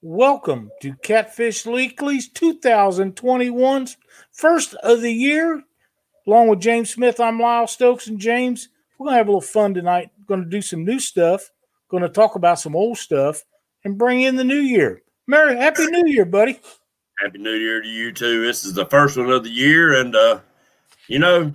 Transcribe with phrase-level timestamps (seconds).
[0.00, 3.96] Welcome to Catfish Weekly's 2021's
[4.30, 5.60] first of the year.
[6.24, 8.06] Along with James Smith, I'm Lyle Stokes.
[8.06, 10.10] And James, we're going to have a little fun tonight.
[10.28, 11.50] Going to do some new stuff,
[11.90, 13.42] going to talk about some old stuff,
[13.82, 15.02] and bring in the new year.
[15.26, 16.60] Merry, Happy New Year, buddy.
[17.18, 18.46] Happy New Year to you too.
[18.46, 20.38] This is the first one of the year, and uh,
[21.08, 21.52] you know,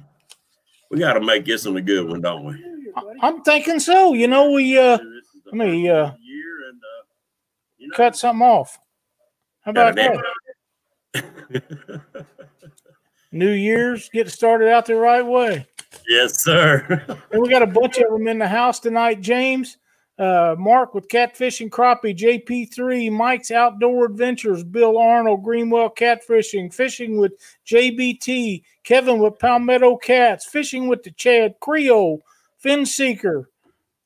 [0.92, 2.62] we got to make this one a good one, don't we?
[3.22, 4.14] I'm thinking so.
[4.14, 4.98] You know, we uh,
[5.46, 7.04] let me uh, year and uh,
[7.73, 8.78] you know, cut something off.
[9.62, 10.22] How about that?
[13.32, 15.66] New Year's, get started out the right way.
[16.08, 17.04] yes, sir.
[17.32, 19.22] And we got a bunch of them in the house tonight.
[19.22, 19.78] James,
[20.20, 27.18] uh, Mark with Catfish and Crappie, JP3, Mike's Outdoor Adventures, Bill Arnold, Greenwell Catfishing, Fishing
[27.18, 27.34] with
[27.66, 32.22] JBT, Kevin with Palmetto Cats, Fishing with the Chad, Creole,
[32.60, 33.50] Fin Seeker.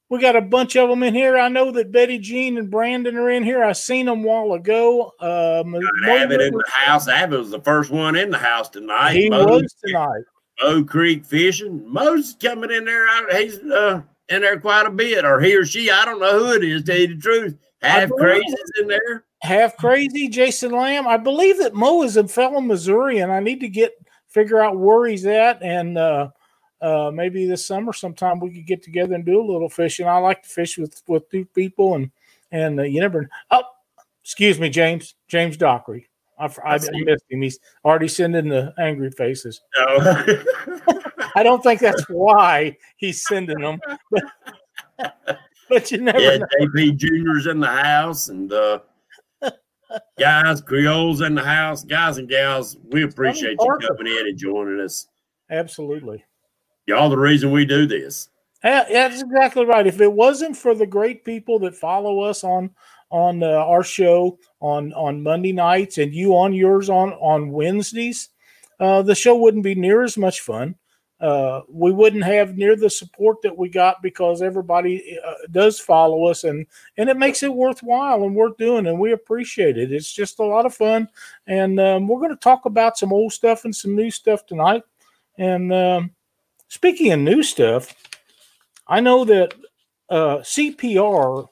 [0.10, 1.38] We got a bunch of them in here.
[1.38, 3.62] I know that Betty Jean and Brandon are in here.
[3.64, 5.12] I seen them a while ago.
[5.20, 5.76] Um,
[6.08, 7.08] Abbott in the house.
[7.10, 9.14] Abbott was the first one in the house tonight.
[9.16, 10.24] he Mo- was tonight.
[10.64, 11.84] Mo Creek fishing.
[11.92, 13.38] Mo's coming in there.
[13.38, 15.92] He's uh, in there quite a bit, or he or she.
[15.92, 16.84] I don't know who it is.
[16.84, 19.26] Tell you the truth, half believe crazy is in there.
[19.44, 23.30] half crazy jason lamb i believe that mo is a fellow Missourian.
[23.30, 23.92] i need to get
[24.30, 26.28] figure out where he's at and uh
[26.82, 30.18] uh maybe this summer sometime we could get together and do a little fishing i
[30.18, 32.12] like to fish with with two people and
[32.52, 33.64] and uh, you never oh
[34.24, 36.08] excuse me james james dockery
[36.40, 37.42] I, I, I missed him.
[37.42, 39.62] He's already sending the angry faces.
[39.76, 40.38] No.
[41.36, 43.80] I don't think that's why he's sending them,
[44.12, 46.48] but, but you never yeah, know.
[46.62, 48.80] JP Junior's in the house, and uh,
[50.20, 52.78] guys, Creoles in the house, guys and gals.
[52.90, 55.08] We appreciate you coming in and joining us.
[55.50, 56.24] Absolutely.
[56.88, 58.30] Y'all, the reason we do this.
[58.64, 59.86] Yeah, that's exactly right.
[59.86, 62.72] If it wasn't for the great people that follow us on
[63.10, 68.30] on uh, our show on on Monday nights and you on yours on on Wednesdays,
[68.80, 70.76] uh, the show wouldn't be near as much fun.
[71.20, 76.26] Uh, we wouldn't have near the support that we got because everybody uh, does follow
[76.26, 76.66] us and
[76.98, 79.92] and it makes it worthwhile and worth doing and we appreciate it.
[79.92, 81.10] It's just a lot of fun
[81.48, 84.84] and um, we're going to talk about some old stuff and some new stuff tonight.
[85.40, 86.12] And um,
[86.68, 87.96] speaking of new stuff.
[88.88, 89.54] I know that
[90.10, 91.48] uh, CPR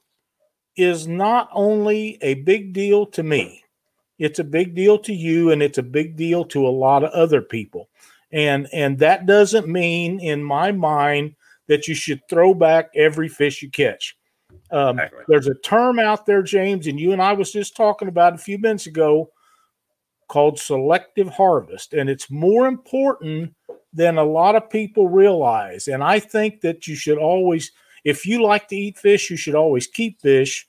[0.78, 3.64] is not only a big deal to me,
[4.20, 7.12] it's a big deal to you, and it's a big deal to a lot of
[7.12, 7.90] other people.
[8.32, 11.36] And and that doesn't mean, in my mind,
[11.68, 14.18] that you should throw back every fish you catch.
[14.72, 15.24] Um, Exactly.
[15.28, 18.38] there's a term out there, James, and you and I was just talking about a
[18.38, 19.30] few minutes ago
[20.28, 23.54] called selective harvest, and it's more important
[23.96, 25.88] than a lot of people realize.
[25.88, 27.72] And I think that you should always,
[28.04, 30.68] if you like to eat fish, you should always keep fish.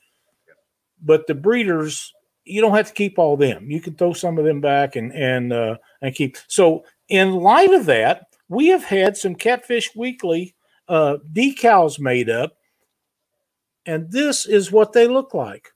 [1.03, 2.13] But the breeders,
[2.45, 3.69] you don't have to keep all them.
[3.69, 6.37] You can throw some of them back and and uh, and keep.
[6.47, 10.55] So in light of that, we have had some Catfish Weekly
[10.87, 12.57] uh, decals made up,
[13.85, 15.69] and this is what they look like.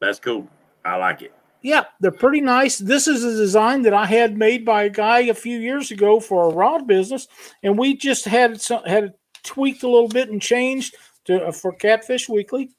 [0.00, 0.48] That's cool.
[0.84, 1.35] I like it.
[1.66, 2.78] Yeah, they're pretty nice.
[2.78, 6.20] This is a design that I had made by a guy a few years ago
[6.20, 7.26] for a rod business,
[7.64, 10.94] and we just had some, had it tweaked a little bit and changed
[11.24, 12.70] to uh, for Catfish Weekly,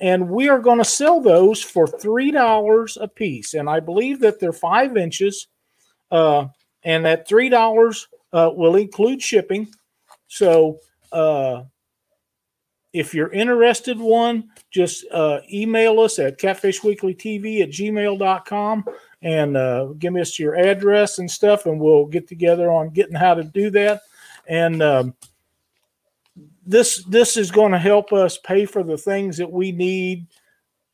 [0.00, 4.20] and we are going to sell those for three dollars a piece, and I believe
[4.20, 5.48] that they're five inches,
[6.10, 6.44] uh,
[6.82, 9.66] and that three dollars uh, will include shipping.
[10.28, 10.80] So,
[11.10, 11.62] uh,
[12.96, 18.84] if you're interested, one just uh, email us at catfishweeklytv at gmail.com
[19.22, 23.34] and uh, give us your address and stuff and we'll get together on getting how
[23.34, 24.02] to do that.
[24.48, 25.14] And um,
[26.64, 30.26] this this is going to help us pay for the things that we need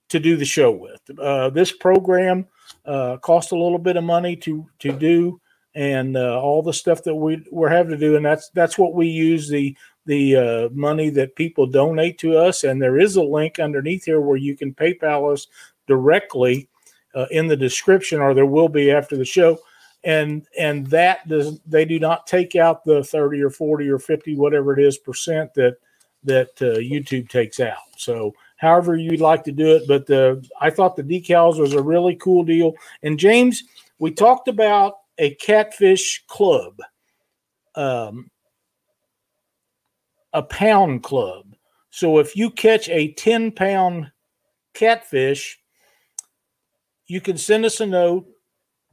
[0.09, 1.01] to do the show with.
[1.19, 2.47] Uh, this program
[2.85, 5.41] uh, costs a little bit of money to to do
[5.75, 8.93] and uh, all the stuff that we we're having to do and that's that's what
[8.95, 9.75] we use the
[10.07, 12.65] the uh, money that people donate to us.
[12.65, 15.47] And there is a link underneath here where you can PayPal us
[15.87, 16.69] directly
[17.15, 19.59] uh, in the description, or there will be after the show.
[20.05, 24.35] And and that does they do not take out the thirty or forty or fifty
[24.37, 25.77] whatever it is percent that
[26.25, 27.79] that uh, YouTube takes out.
[27.97, 31.83] So however you'd like to do it, but the I thought the decals was a
[31.83, 32.75] really cool deal.
[33.05, 33.63] And James,
[34.01, 36.81] we talked about a catfish club.
[37.77, 38.31] Um,
[40.33, 41.55] a pound club.
[41.91, 44.11] So if you catch a 10 pound
[44.75, 45.59] catfish,
[47.07, 48.27] you can send us a note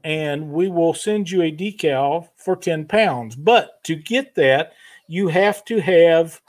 [0.03, 3.35] and we will send you a decal for 10 pounds.
[3.35, 4.73] But to get that,
[5.07, 6.41] you have to have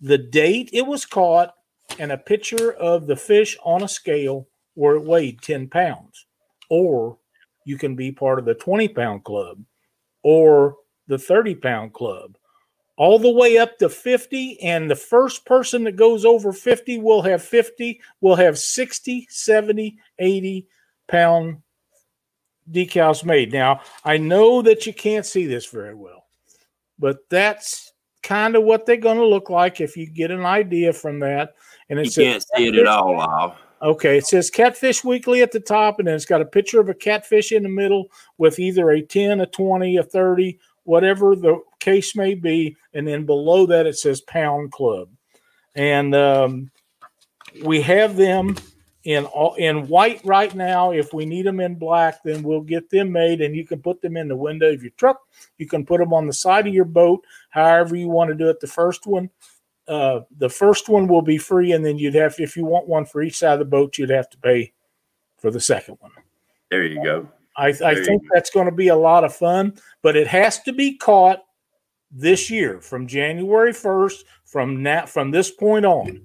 [0.00, 1.54] the date it was caught
[1.98, 6.26] and a picture of the fish on a scale where it weighed 10 pounds,
[6.70, 7.18] or
[7.64, 9.58] you can be part of the 20 pound club
[10.22, 12.36] or the 30 pound club,
[13.02, 14.62] all the way up to 50.
[14.62, 19.98] And the first person that goes over 50 will have 50, will have 60, 70,
[20.20, 20.66] 80
[21.08, 21.56] pound
[22.70, 23.52] decals made.
[23.52, 26.26] Now, I know that you can't see this very well,
[26.96, 30.92] but that's kind of what they're going to look like if you get an idea
[30.92, 31.54] from that.
[31.90, 33.56] And you can't see it at all, Al.
[33.82, 36.88] Okay, it says Catfish Weekly at the top, and then it's got a picture of
[36.88, 41.60] a catfish in the middle with either a 10, a 20, a 30, whatever the
[41.80, 42.76] case may be.
[42.94, 45.08] And then below that, it says Pound Club.
[45.74, 46.70] And um,
[47.64, 48.56] we have them
[49.04, 50.92] in all, in white right now.
[50.92, 54.00] If we need them in black, then we'll get them made, and you can put
[54.00, 55.20] them in the window of your truck.
[55.58, 58.48] You can put them on the side of your boat, however you want to do
[58.48, 58.60] it.
[58.60, 59.30] The first one,
[59.88, 63.04] uh, the first one will be free, and then you'd have, if you want one
[63.04, 64.72] for each side of the boat, you'd have to pay
[65.38, 66.12] for the second one.
[66.70, 67.28] There you go.
[67.56, 70.72] I, I think that's going to be a lot of fun, but it has to
[70.72, 71.40] be caught
[72.10, 76.20] this year from January 1st from now from this point on.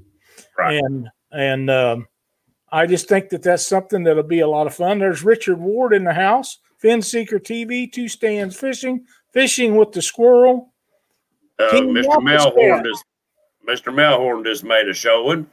[0.58, 0.82] Right.
[0.84, 2.08] And and um,
[2.72, 5.00] I just think that that's something that'll be a lot of fun.
[5.00, 10.02] There's Richard Ward in the house, Fin Seeker TV, two stands fishing, fishing with the
[10.02, 10.74] squirrel.
[11.60, 12.18] Uh, Mr.
[12.20, 13.06] Melhorn just
[13.68, 13.94] Mr.
[13.94, 15.48] Melhorn just made a showing.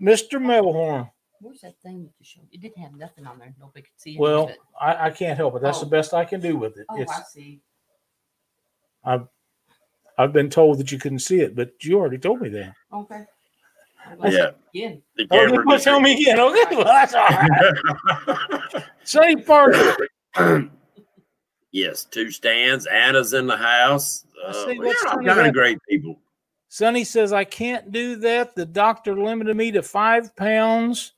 [0.00, 0.40] Mr.
[0.40, 1.10] Melhorn.
[1.40, 2.40] Where's that thing with the show?
[2.52, 3.54] It didn't have nothing on there.
[3.60, 4.20] Nobody could see it.
[4.20, 4.50] Well,
[4.80, 5.62] I, I can't help it.
[5.62, 5.84] That's oh.
[5.84, 6.86] the best I can do with it.
[6.88, 7.60] Oh, it's, I see.
[9.04, 9.26] I've
[10.18, 12.74] I've been told that you couldn't see it, but you already told me that.
[12.92, 13.24] Okay.
[14.24, 14.50] Yeah.
[14.74, 15.02] Again.
[15.16, 16.40] The oh, you just tell me again.
[16.40, 18.84] Okay, well that's all right.
[19.04, 19.76] Same part.
[21.70, 22.86] yes, two stands.
[22.86, 24.24] Anna's in the house.
[24.44, 26.18] Uh, see what's kind of great people.
[26.68, 28.54] Sonny says, I can't do that.
[28.54, 31.12] The doctor limited me to five pounds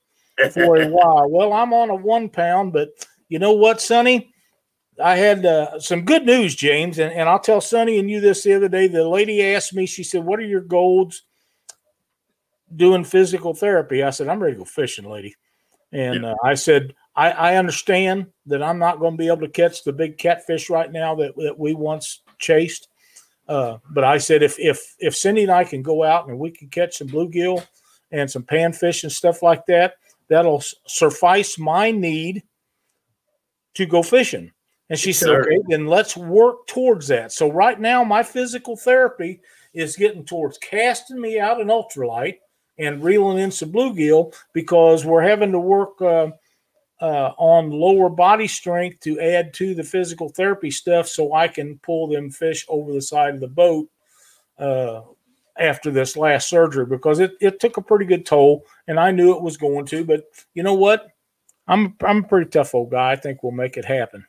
[0.49, 1.29] for a while.
[1.29, 2.89] Well, I'm on a one pound, but
[3.29, 4.33] you know what, Sonny?
[5.01, 8.43] I had uh, some good news, James, and, and I'll tell Sonny and you this
[8.43, 8.87] the other day.
[8.87, 11.23] The lady asked me, she said, What are your goals
[12.75, 14.03] doing physical therapy?
[14.03, 15.35] I said, I'm ready to go fishing, lady.
[15.91, 19.49] And uh, I said, I, I understand that I'm not going to be able to
[19.49, 22.87] catch the big catfish right now that, that we once chased.
[23.47, 26.51] Uh, but I said if if if Cindy and I can go out and we
[26.51, 27.65] can catch some bluegill
[28.11, 29.95] and some panfish and stuff like that,
[30.31, 32.43] that'll suffice my need
[33.75, 34.51] to go fishing.
[34.89, 39.41] And she said, "Okay, then let's work towards that." So right now, my physical therapy
[39.73, 42.37] is getting towards casting me out an ultralight
[42.77, 46.01] and reeling in some bluegill because we're having to work.
[46.01, 46.31] Uh,
[47.01, 51.79] uh, on lower body strength to add to the physical therapy stuff so I can
[51.79, 53.89] pull them fish over the side of the boat
[54.59, 55.01] uh,
[55.59, 59.35] after this last surgery because it, it took a pretty good toll and I knew
[59.35, 60.03] it was going to.
[60.03, 61.07] But you know what?
[61.67, 63.11] I'm, I'm a pretty tough old guy.
[63.11, 64.25] I think we'll make it happen.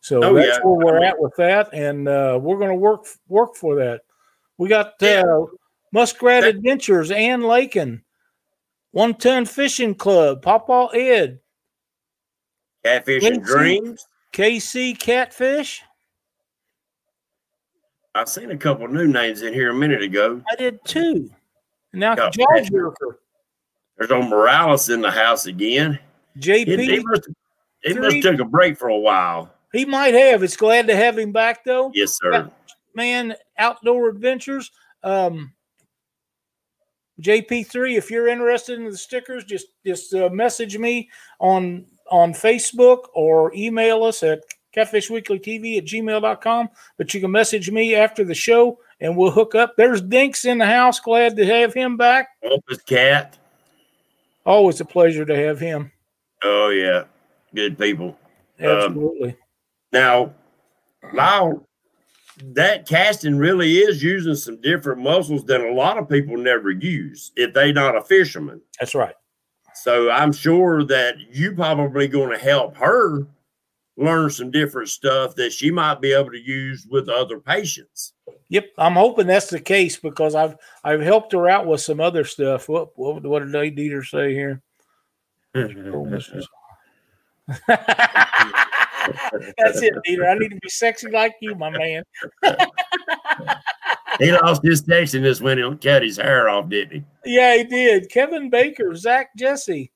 [0.00, 0.64] So oh, that's yeah.
[0.64, 1.72] where we're at with that.
[1.72, 4.02] And uh, we're going to work work for that.
[4.58, 5.22] We got yeah.
[5.22, 5.46] Uh,
[5.92, 8.02] Muskrat that- Adventures, Ann Lakin,
[8.90, 11.40] One Ton Fishing Club, Papa Ed,
[12.84, 14.06] Catfish and Dreams.
[14.32, 15.82] KC Catfish.
[18.14, 20.42] I seen a couple new names in here a minute ago.
[20.50, 21.30] I did too.
[21.92, 25.98] Now George There's old Morales in the house again.
[26.38, 26.78] JP.
[26.78, 27.28] He, he, must,
[27.82, 29.52] he must took a break for a while.
[29.72, 30.42] He might have.
[30.42, 31.90] It's glad to have him back though.
[31.94, 32.50] Yes, sir.
[32.94, 34.70] Man, outdoor adventures.
[35.02, 35.52] Um,
[37.20, 41.08] JP3, if you're interested in the stickers, just just uh, message me
[41.40, 46.68] on on Facebook or email us at catfishweeklytv at gmail.com.
[46.98, 49.74] But you can message me after the show and we'll hook up.
[49.76, 51.00] There's Dinks in the house.
[51.00, 52.28] Glad to have him back.
[52.44, 53.38] Opus Cat.
[54.44, 55.92] Always a pleasure to have him.
[56.42, 57.04] Oh, yeah.
[57.54, 58.16] Good people.
[58.58, 59.30] Absolutely.
[59.30, 59.36] Um,
[59.92, 60.34] now,
[61.12, 61.62] now,
[62.54, 67.30] that casting really is using some different muscles than a lot of people never use
[67.36, 68.60] if they're not a fisherman.
[68.80, 69.14] That's right.
[69.74, 73.26] So I'm sure that you probably going to help her
[73.96, 78.14] learn some different stuff that she might be able to use with other patients.
[78.48, 82.24] Yep, I'm hoping that's the case because I've I've helped her out with some other
[82.24, 82.68] stuff.
[82.68, 84.62] What what, what did Dieter say here?
[85.54, 86.30] that's
[89.82, 90.30] it, Dieter.
[90.30, 92.02] I need to be sexy like you, my man.
[94.18, 97.34] he lost his this when he cut his hair off, didn't he?
[97.34, 98.10] Yeah, he did.
[98.10, 99.91] Kevin Baker, Zach Jesse,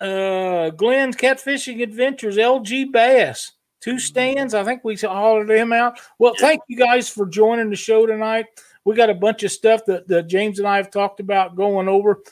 [0.00, 4.54] uh, Glenn's Catfishing Adventures, LG Bass, two stands.
[4.54, 5.98] I think we hollered him out.
[6.18, 8.46] Well, thank you guys for joining the show tonight.
[8.84, 11.88] We got a bunch of stuff that, that James and I have talked about going
[11.88, 12.22] over.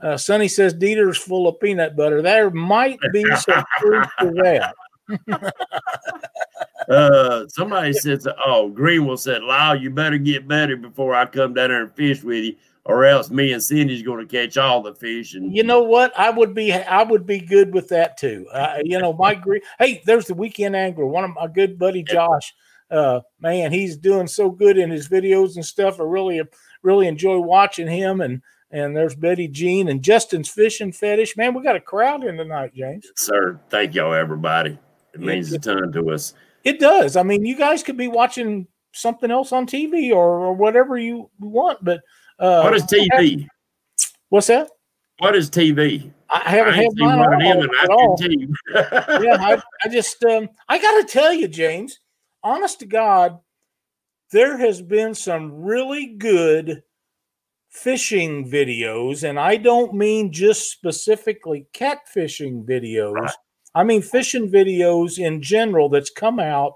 [0.00, 2.22] Uh, Sonny says Dieter's full of peanut butter.
[2.22, 4.74] There might be some truth to that.
[6.88, 11.68] Uh, somebody says, "Oh, Greenwell said, Lyle, you better get better before I come down
[11.68, 14.94] there and fish with you, or else me and Cindy's going to catch all the
[14.94, 16.18] fish." And You know what?
[16.18, 18.46] I would be I would be good with that too.
[18.52, 21.06] Uh, you know, my gre- hey, there's the weekend angler.
[21.06, 22.54] One of my good buddy Josh.
[22.90, 26.00] Uh, man, he's doing so good in his videos and stuff.
[26.00, 26.40] I really
[26.82, 28.20] really enjoy watching him.
[28.20, 31.36] And and there's Betty Jean and Justin's fishing fetish.
[31.36, 33.06] Man, we got a crowd in tonight, James.
[33.16, 34.78] sir, thank y'all, everybody.
[35.12, 36.34] It means a ton to us.
[36.62, 37.16] It does.
[37.16, 41.30] I mean, you guys could be watching something else on TV or, or whatever you
[41.40, 42.00] want, but
[42.40, 43.46] uh, What is TV?
[44.30, 44.68] What's that?
[45.18, 46.10] What is TV?
[46.30, 48.16] I haven't I had mine one of on them, and at I all.
[48.16, 48.54] can tell you.
[49.26, 51.98] yeah, I, I just um, I got to tell you, James.
[52.42, 53.38] Honest to God,
[54.30, 56.82] there has been some really good
[57.68, 63.14] fishing videos, and I don't mean just specifically catfishing videos.
[63.14, 63.34] Right.
[63.74, 66.74] I mean fishing videos in general that's come out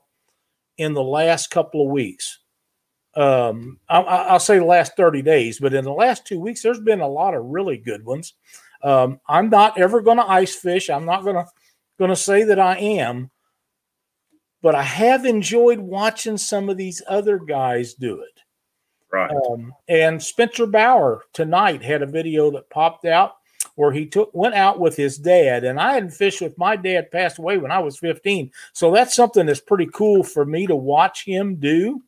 [0.78, 2.40] in the last couple of weeks.
[3.16, 6.62] Um, I, I- I'll say the last 30 days, but in the last two weeks,
[6.62, 8.35] there's been a lot of really good ones.
[8.83, 10.90] Um, I'm not ever going to ice fish.
[10.90, 11.47] I'm not going to
[11.99, 13.30] going to say that I am,
[14.62, 18.40] but I have enjoyed watching some of these other guys do it.
[19.12, 19.30] right.
[19.30, 23.37] Um, and Spencer Bauer tonight had a video that popped out
[23.76, 27.11] where he took went out with his dad, and I hadn't fished with my dad.
[27.11, 30.76] Passed away when I was 15, so that's something that's pretty cool for me to
[30.76, 32.02] watch him do.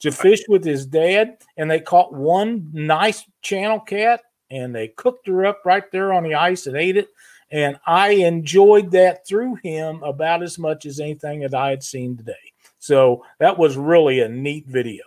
[0.00, 5.26] To fish with his dad, and they caught one nice channel cat, and they cooked
[5.26, 7.08] her up right there on the ice and ate it.
[7.50, 12.16] And I enjoyed that through him about as much as anything that I had seen
[12.16, 12.34] today.
[12.78, 15.02] So that was really a neat video.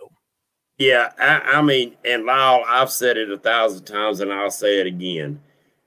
[0.78, 4.80] Yeah, I, I mean, and Lyle, I've said it a thousand times, and I'll say
[4.80, 5.40] it again.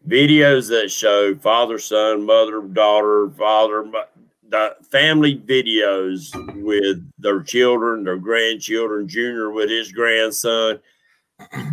[0.07, 4.05] Videos that show father, son, mother, daughter, father, mo-
[4.53, 6.29] the family videos
[6.61, 10.79] with their children, their grandchildren, Junior with his grandson,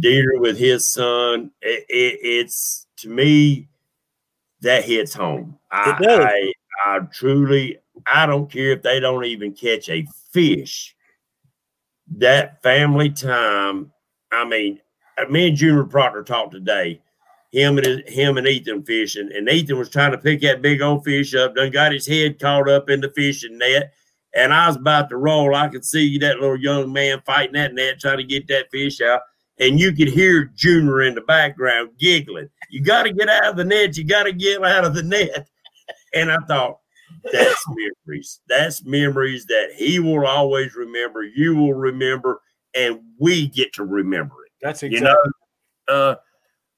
[0.02, 1.50] Dieter with his son.
[1.60, 3.68] It, it, it's to me
[4.62, 5.58] that hits home.
[5.70, 6.52] I, I,
[6.86, 10.96] I truly, I don't care if they don't even catch a fish
[12.16, 13.92] that family time.
[14.32, 14.80] I mean,
[15.28, 17.02] me and Junior Proctor talked today.
[17.52, 20.80] Him and his, him and Ethan fishing, and Ethan was trying to pick that big
[20.82, 21.56] old fish up.
[21.56, 23.92] Done got his head caught up in the fishing net,
[24.34, 25.54] and I was about to roll.
[25.54, 29.00] I could see that little young man fighting that net, trying to get that fish
[29.00, 29.22] out,
[29.58, 32.48] and you could hear Junior in the background giggling.
[32.70, 33.96] You got to get out of the net.
[33.96, 35.48] You got to get out of the net.
[36.14, 36.78] And I thought,
[37.32, 38.40] that's memories.
[38.48, 41.24] That's memories that he will always remember.
[41.24, 42.40] You will remember,
[42.74, 44.52] and we get to remember it.
[44.62, 45.30] That's You exactly.
[45.88, 46.14] know, uh,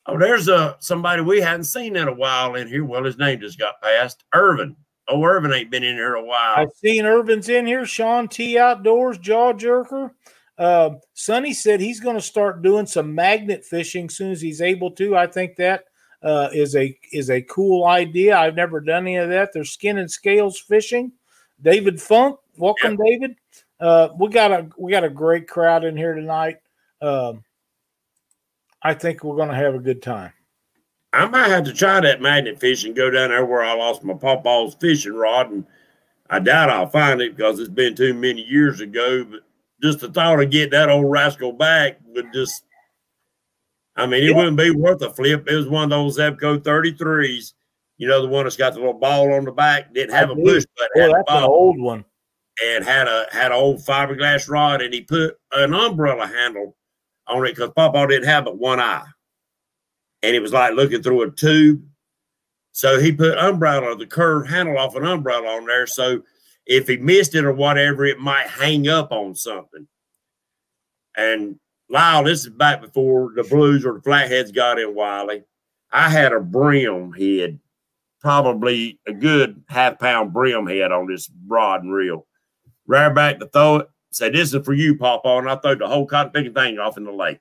[0.07, 2.85] oh, there's a somebody we hadn't seen in a while in here.
[2.85, 4.25] Well, his name just got passed.
[4.35, 4.77] Irvin.
[5.09, 6.55] Oh, Irvin ain't been in here a while.
[6.57, 7.85] I've seen Irvin's in here.
[7.85, 10.13] Sean T outdoors, jaw jerker.
[10.59, 14.61] Uh, Sonny said he's going to start doing some magnet fishing as soon as he's
[14.61, 15.17] able to.
[15.17, 15.85] I think that
[16.23, 18.37] uh, is a is a cool idea.
[18.39, 19.53] I've never done any of that.
[19.53, 21.13] There's skin and scales fishing.
[21.61, 23.37] David Funk, welcome, David.
[23.81, 26.59] Uh, we got a we got a great crowd in here tonight.
[27.01, 27.43] Um,
[28.85, 30.33] I think we're going to have a good time.
[31.13, 34.03] I might have to try that magnet fish and go down there where I lost
[34.03, 35.67] my pawpaw's fishing rod, and
[36.31, 39.25] I doubt I'll find it because it's been too many years ago.
[39.25, 39.41] But
[39.83, 42.65] just the thought of getting that old rascal back would just,
[43.95, 44.37] I mean, it Yeah.
[44.37, 45.47] wouldn't be worth a flip.
[45.49, 47.53] It was one of those Zebco 33s,
[47.99, 50.33] you know, the one that's got the little ball on the back, didn't have I
[50.33, 50.43] a do.
[50.45, 52.05] push button, Boy, had a that's an old one.
[52.65, 56.75] and had a had an old fiberglass rod, and he put an umbrella handle
[57.29, 59.05] on it because Pawpaw didn't have but one eye
[60.23, 61.85] and it was like looking through a tube.
[62.73, 65.87] So he put umbrella, the curved handle off an umbrella on there.
[65.87, 66.23] So
[66.65, 69.87] if he missed it or whatever, it might hang up on something.
[71.17, 71.57] And
[71.91, 75.45] Lyle, this is back before the blues or the flatheads got in Wylie.
[75.91, 77.59] I had a brim head,
[78.21, 82.27] probably a good half pound brim head on this rod and reel.
[82.87, 83.89] Rear back to throw it.
[84.13, 85.29] Say, this is for you, Papa.
[85.29, 87.41] And I threw the whole cotton picking thing off in the lake.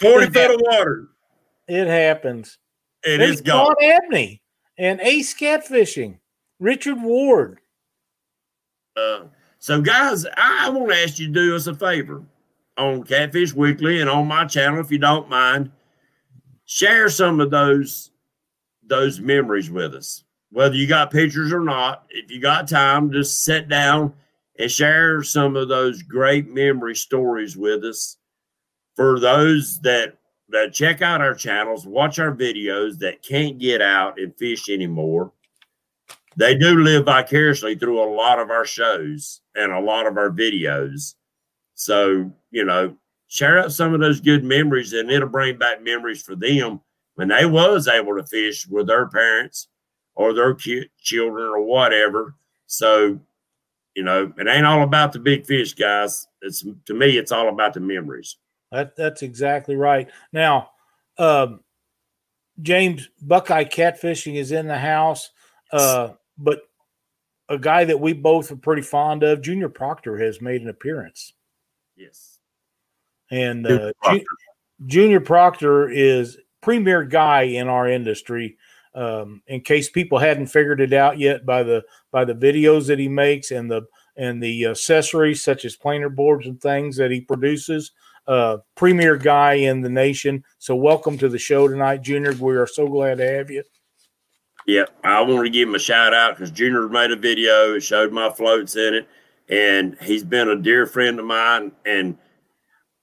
[0.00, 1.08] 40 foot of water.
[1.68, 2.58] It happens.
[3.04, 3.74] And There's it's gone.
[3.80, 4.42] John Abney
[4.78, 6.18] and Ace Catfishing.
[6.60, 7.58] Richard Ward.
[8.96, 9.24] Uh,
[9.58, 12.22] so, guys, I, I want to ask you to do us a favor
[12.76, 15.70] on Catfish Weekly and on my channel, if you don't mind.
[16.64, 18.10] Share some of those
[18.84, 22.04] those memories with us, whether you got pictures or not.
[22.10, 24.12] If you got time, just sit down
[24.58, 28.18] and share some of those great memory stories with us.
[28.94, 30.18] for those that
[30.50, 35.32] that check out our channels, watch our videos that can't get out and fish anymore,
[36.36, 40.30] they do live vicariously through a lot of our shows and a lot of our
[40.30, 41.14] videos.
[41.74, 46.22] So, you know, share up some of those good memories and it'll bring back memories
[46.22, 46.82] for them
[47.14, 49.68] when they was able to fish with their parents
[50.14, 52.34] or their ki- children or whatever.
[52.66, 53.18] So,
[53.94, 56.26] you know, it ain't all about the big fish, guys.
[56.40, 58.36] It's to me, it's all about the memories.
[58.70, 60.10] That that's exactly right.
[60.32, 60.70] Now,
[61.18, 61.60] um,
[62.60, 65.30] James Buckeye catfishing is in the house,
[65.72, 66.62] uh, but
[67.48, 71.34] a guy that we both are pretty fond of, Junior Proctor, has made an appearance,
[71.96, 72.38] Yes.
[73.30, 74.24] and Junior uh, Proctor.
[74.86, 78.56] Junior Proctor is premier guy in our industry.
[78.94, 82.98] Um, in case people hadn't figured it out yet by the by the videos that
[82.98, 87.20] he makes and the and the accessories such as planer boards and things that he
[87.20, 87.92] produces,
[88.26, 90.44] uh, premier guy in the nation.
[90.58, 92.34] So welcome to the show tonight, Junior.
[92.34, 93.64] We are so glad to have you.
[94.66, 97.74] Yeah, I want to give him a shout out because Junior made a video.
[97.74, 99.08] It showed my floats in it,
[99.48, 101.72] and he's been a dear friend of mine.
[101.84, 102.16] And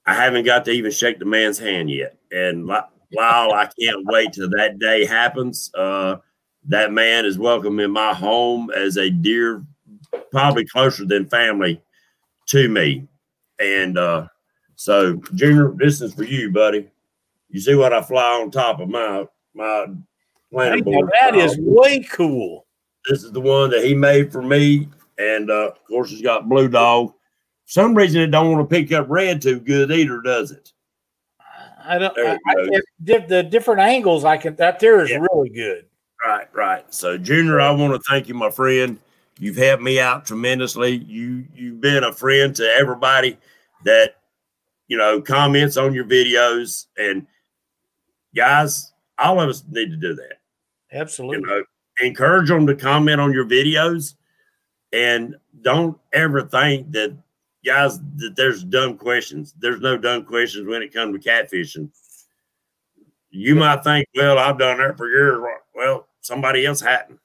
[0.06, 2.16] I haven't got to even shake the man's hand yet.
[2.32, 2.80] And li-
[3.12, 6.16] while I can't wait till that day happens, uh,
[6.68, 9.64] that man is welcome in my home as a dear,
[10.30, 11.80] probably closer than family
[12.46, 13.08] to me.
[13.58, 14.28] And uh,
[14.76, 16.88] so, Junior, this is for you, buddy.
[17.48, 19.86] You see what I fly on top of my my
[20.52, 21.10] Hey, board?
[21.20, 22.66] that is way cool.
[23.08, 24.88] This is the one that he made for me,
[25.18, 27.12] and uh, of course, it's got blue dog.
[27.66, 30.72] For some reason, it don't want to pick up red too good either, does it?
[31.84, 32.18] I don't.
[32.18, 32.80] I, you I
[33.16, 34.56] can, the different angles I can.
[34.56, 35.24] That there is Yeah.
[35.32, 35.86] really good.
[36.24, 36.94] Right, right.
[36.94, 38.98] So, Junior, I want to thank you, my friend.
[39.38, 40.96] You've helped me out tremendously.
[40.96, 43.38] You you've been a friend to everybody
[43.84, 44.16] that
[44.88, 47.26] you know comments on your videos, and
[48.36, 50.38] guys, all of us need to do that.
[50.92, 51.42] you Absolutely.
[51.42, 51.64] know,
[52.02, 54.14] encourage them to comment on your videos
[54.92, 57.16] and don't ever think that
[57.64, 59.54] guys that there's dumb questions.
[59.58, 61.90] There's no dumb questions when it comes to catfishing.
[63.30, 65.42] You might think, well, I've done that for years.
[65.74, 67.20] Well, somebody else hadn't.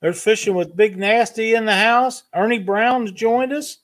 [0.00, 2.24] There's fishing with Big Nasty in the house.
[2.34, 3.78] Ernie Brown's joined us.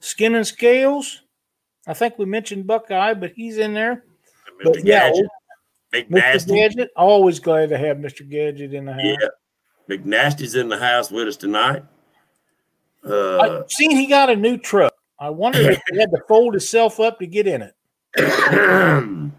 [0.00, 1.22] Skin and Scales.
[1.86, 4.04] I think we mentioned Buckeye, but he's in there.
[4.62, 4.84] But Mr.
[4.84, 5.26] yeah, Gadget,
[5.90, 6.10] Big Mr.
[6.10, 6.54] Nasty.
[6.54, 6.90] Gadget.
[6.96, 8.28] Always glad to have Mr.
[8.28, 9.02] Gadget in the house.
[9.02, 9.28] Yeah.
[9.86, 11.82] Big Nasty's in the house with us tonight.
[13.04, 14.94] Uh, I've seen he got a new truck.
[15.18, 17.74] I wondered if he had to fold himself up to get in it.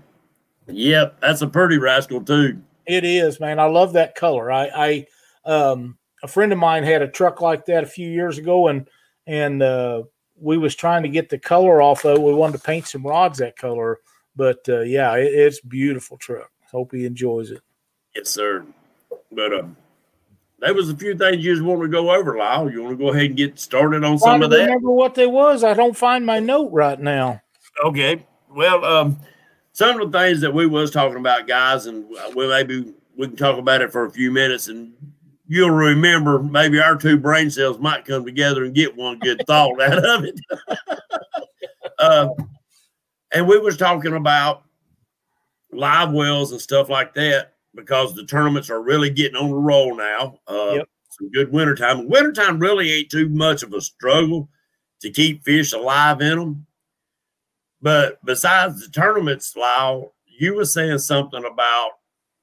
[0.67, 2.61] yep, that's a pretty rascal too.
[2.85, 3.59] It is, man.
[3.59, 4.51] I love that color.
[4.51, 5.05] I,
[5.45, 8.67] I, um, a friend of mine had a truck like that a few years ago,
[8.67, 8.87] and
[9.27, 10.03] and uh,
[10.39, 12.17] we was trying to get the color off of.
[12.17, 12.21] it.
[12.21, 13.99] We wanted to paint some rods that color,
[14.35, 16.51] but uh, yeah, it, it's beautiful truck.
[16.71, 17.61] Hope he enjoys it.
[18.15, 18.65] Yes, sir.
[19.31, 19.77] But um,
[20.61, 22.69] there was a few things you just want to go over, Lyle.
[22.69, 24.59] You want to go ahead and get started on some Trying to of that?
[24.61, 25.63] I remember what they was.
[25.63, 27.41] I don't find my note right now.
[27.83, 28.23] Okay.
[28.47, 29.19] Well, um,
[29.73, 33.35] some of the things that we was talking about, guys, and we maybe we can
[33.35, 34.93] talk about it for a few minutes, and
[35.47, 39.81] you'll remember maybe our two brain cells might come together and get one good thought
[39.81, 40.39] out of it.
[41.97, 42.27] uh,
[43.33, 44.63] and we was talking about
[45.71, 49.95] live wells and stuff like that because the tournaments are really getting on the roll
[49.95, 50.39] now.
[50.47, 50.87] Uh, Yep.
[51.09, 52.07] Some good wintertime.
[52.07, 54.49] Wintertime really ain't too much of a struggle
[55.01, 56.65] to keep fish alive in them.
[57.81, 61.91] But besides the tournaments, Lyle, you were saying something about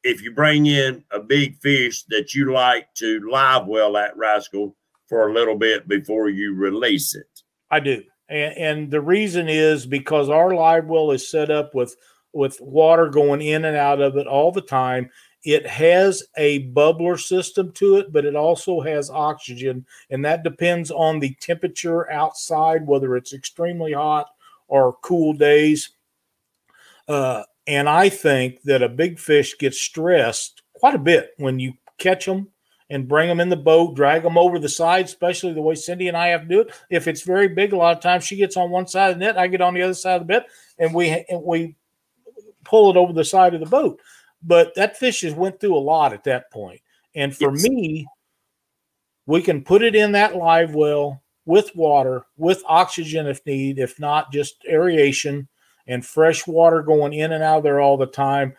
[0.03, 4.77] if you bring in a big fish that you like to live well at Rascal
[5.09, 7.43] for a little bit before you release it.
[7.71, 11.97] I do, and, and the reason is because our live well is set up with
[12.39, 15.11] with water going in and out of it all the time.
[15.43, 20.93] It has a bubbler system to it, but it also has oxygen, and that depends
[20.93, 24.29] on the temperature outside, whether it's extremely hot
[24.69, 25.91] or cool days.
[27.09, 31.73] Uh, and I think that a big fish gets stressed quite a bit when you
[31.99, 32.49] catch them
[32.89, 36.07] and bring them in the boat, drag them over the side, especially the way Cindy
[36.07, 36.73] and I have to do it.
[36.89, 39.25] If it's very big, a lot of times she gets on one side of the
[39.25, 40.47] net, I get on the other side of the bit,
[40.79, 41.77] and we and we
[42.69, 44.01] pull it over the side of the boat.
[44.43, 46.81] But that fish has went through a lot at that point.
[47.15, 47.65] And for Yes.
[47.69, 48.07] me,
[49.27, 53.99] we can put it in that live well with water, with oxygen if need, if
[53.99, 55.49] not just aeration
[55.87, 58.55] and fresh water going in and out of there all the time.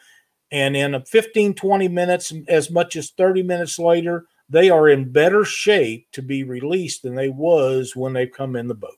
[0.51, 5.11] And in a 15, 20 minutes, as much as 30 minutes later, they are in
[5.11, 8.97] better shape to be released than they was when they come in the boat.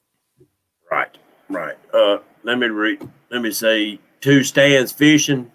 [0.89, 1.17] Right,
[1.49, 1.77] Right.
[1.93, 5.51] Uh, let me re- let me say two stands fishing.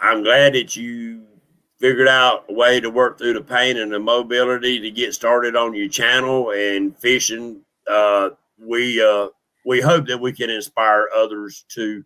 [0.00, 1.26] I'm glad that you
[1.78, 5.56] figured out a way to work through the pain and the mobility to get started
[5.56, 7.60] on your channel and fishing.
[7.88, 9.28] Uh, we uh,
[9.64, 12.04] we hope that we can inspire others to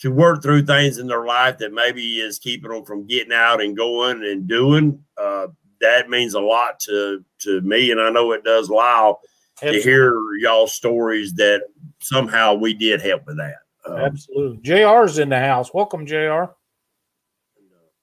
[0.00, 3.62] to work through things in their life that maybe is keeping them from getting out
[3.62, 5.02] and going and doing.
[5.16, 5.46] Uh,
[5.80, 9.20] that means a lot to to me, and I know it does Lyle
[9.58, 11.62] to hear y'all stories that
[12.00, 13.63] somehow we did help with that.
[13.86, 14.60] Um, Absolutely.
[14.62, 15.72] JR's in the house.
[15.72, 16.44] Welcome, JR.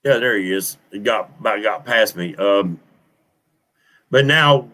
[0.04, 0.78] Yeah, there he is.
[0.92, 2.36] He got about got past me.
[2.36, 2.80] Um,
[4.10, 4.68] but now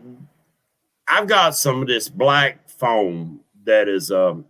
[1.07, 4.45] I've got some of this black foam that is um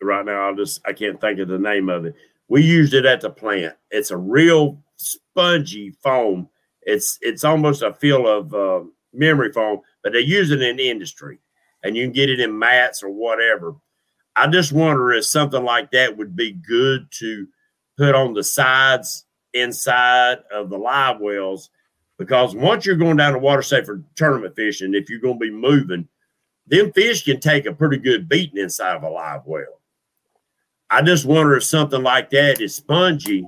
[0.00, 0.50] right now.
[0.50, 2.14] I just I can't think of the name of it.
[2.48, 3.74] We used it at the plant.
[3.90, 6.48] It's a real spongy foam.
[6.82, 8.80] It's it's almost a feel of uh,
[9.12, 11.38] memory foam, but they use it in industry,
[11.82, 13.74] and you can get it in mats or whatever.
[14.40, 17.46] I just wonder if something like that would be good to
[17.98, 21.68] put on the sides inside of the live wells,
[22.18, 25.44] because once you're going down to water, say for tournament fishing, if you're going to
[25.44, 26.08] be moving,
[26.66, 29.82] them fish can take a pretty good beating inside of a live well.
[30.88, 33.46] I just wonder if something like that is spongy,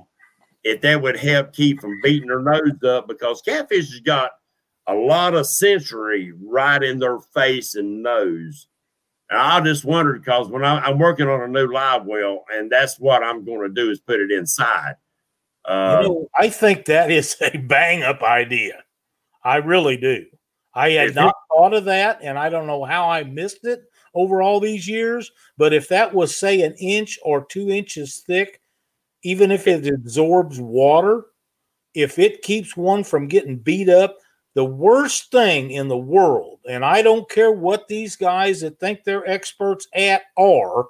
[0.63, 4.29] if that would help keep from beating their nose up because catfish has got
[4.87, 8.67] a lot of sensory right in their face and nose.
[9.29, 12.71] And I just wondered because when I, am working on a new live well, and
[12.71, 14.95] that's what I'm going to do is put it inside.
[15.65, 18.83] Uh, you know, I think that is a bang up idea.
[19.43, 20.25] I really do.
[20.73, 23.81] I had not it, thought of that, and I don't know how I missed it
[24.13, 25.31] over all these years.
[25.57, 28.59] But if that was, say, an inch or two inches thick,
[29.23, 31.25] even if it absorbs water,
[31.93, 34.17] if it keeps one from getting beat up,
[34.53, 39.03] the worst thing in the world, and I don't care what these guys that think
[39.03, 40.85] they're experts at are,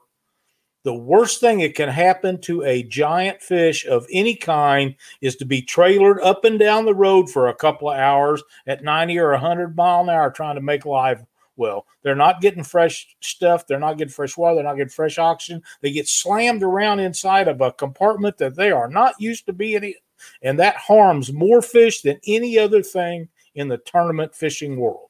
[0.84, 5.46] the worst thing that can happen to a giant fish of any kind is to
[5.46, 9.32] be trailered up and down the road for a couple of hours at 90 or
[9.32, 11.24] 100 mile an hour trying to make live
[11.56, 11.86] well.
[12.02, 13.66] They're not getting fresh stuff.
[13.66, 14.56] They're not getting fresh water.
[14.56, 15.64] They're not getting fresh oxygen.
[15.82, 19.84] They get slammed around inside of a compartment that they are not used to being
[19.84, 19.94] in.
[20.42, 25.10] And that harms more fish than any other thing in the tournament fishing world.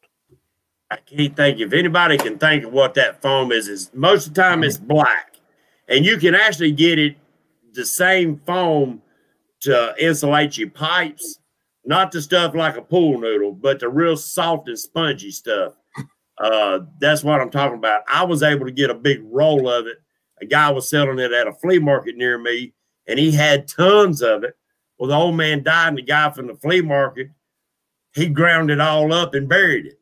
[0.92, 3.68] I can't think if anybody can think of what that foam is.
[3.68, 5.38] Is most of the time it's black,
[5.88, 7.16] and you can actually get it
[7.74, 9.02] the same foam
[9.62, 11.40] to insulate your pipes,
[11.86, 15.74] not the stuff like a pool noodle, but the real soft and spongy stuff.
[16.38, 18.04] Uh, that's what I'm talking about.
[18.08, 19.98] I was able to get a big roll of it.
[20.42, 22.74] A guy was selling it at a flea market near me,
[23.08, 24.56] and he had tons of it.
[24.98, 27.30] Well, the old man died, and the guy from the flea market
[28.13, 29.99] he ground it all up and buried it.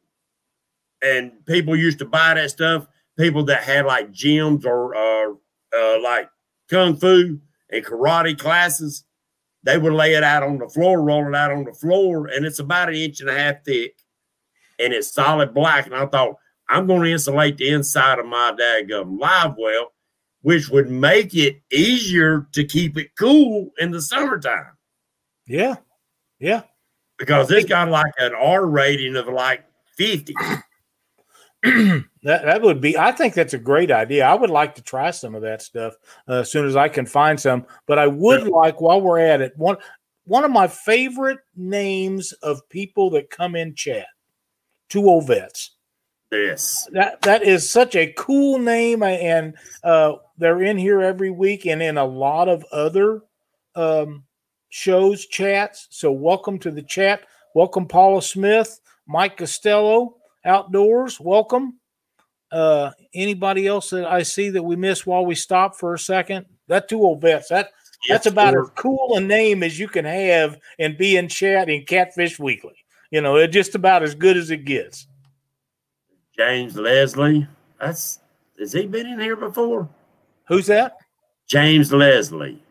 [1.01, 2.87] And people used to buy that stuff.
[3.17, 5.33] People that had like gyms or uh,
[5.75, 6.29] uh, like
[6.69, 9.03] kung fu and karate classes,
[9.63, 12.45] they would lay it out on the floor, roll it out on the floor, and
[12.45, 13.95] it's about an inch and a half thick,
[14.79, 15.85] and it's solid black.
[15.85, 16.35] And I thought
[16.69, 19.91] I'm going to insulate the inside of my daggum live well,
[20.41, 24.77] which would make it easier to keep it cool in the summertime.
[25.47, 25.75] Yeah,
[26.39, 26.63] yeah
[27.21, 29.63] because it's got like an R rating of like
[29.95, 30.33] 50.
[31.63, 34.25] that that would be I think that's a great idea.
[34.25, 35.93] I would like to try some of that stuff
[36.27, 37.67] uh, as soon as I can find some.
[37.85, 39.77] But I would like while we're at it one
[40.25, 44.07] one of my favorite names of people that come in chat.
[44.89, 45.75] Two old vets.
[46.31, 46.89] Yes.
[46.93, 51.83] That that is such a cool name and uh, they're in here every week and
[51.83, 53.21] in a lot of other
[53.75, 54.23] um,
[54.71, 55.87] shows, chats.
[55.91, 57.21] So welcome to the chat.
[57.53, 61.19] Welcome, Paula Smith, Mike Costello, Outdoors.
[61.19, 61.77] Welcome.
[62.51, 66.45] Uh, anybody else that I see that we missed while we stop for a second?
[66.67, 67.49] That two old vets.
[67.49, 67.69] That
[68.09, 71.85] that's about as cool a name as you can have and be in chat in
[71.85, 72.73] Catfish Weekly.
[73.11, 75.05] You know, it's just about as good as it gets.
[76.35, 77.47] James Leslie.
[77.79, 78.19] That's
[78.57, 79.89] has he been in here before?
[80.47, 80.95] Who's that?
[81.47, 82.61] James Leslie.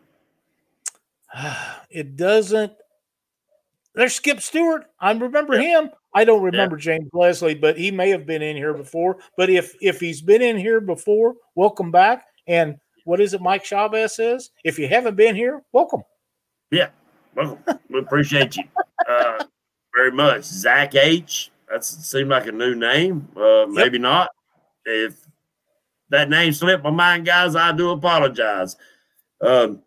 [1.89, 2.73] it doesn't.
[3.95, 4.85] There's Skip Stewart.
[4.99, 5.81] I remember yeah.
[5.81, 5.89] him.
[6.13, 6.83] I don't remember yeah.
[6.83, 9.17] James Leslie, but he may have been in here before.
[9.37, 12.25] But if if he's been in here before, welcome back.
[12.47, 14.51] And what is it Mike Chavez says?
[14.63, 16.03] If you haven't been here, welcome.
[16.69, 16.89] Yeah,
[17.35, 17.79] welcome.
[17.89, 18.63] we appreciate you
[19.09, 19.43] uh,
[19.95, 21.51] very much, Zach H.
[21.69, 23.27] That seemed like a new name.
[23.35, 24.01] Uh, maybe yep.
[24.01, 24.29] not.
[24.85, 25.15] If
[26.09, 28.75] that name slipped my mind, guys, I do apologize.
[29.41, 29.81] Um,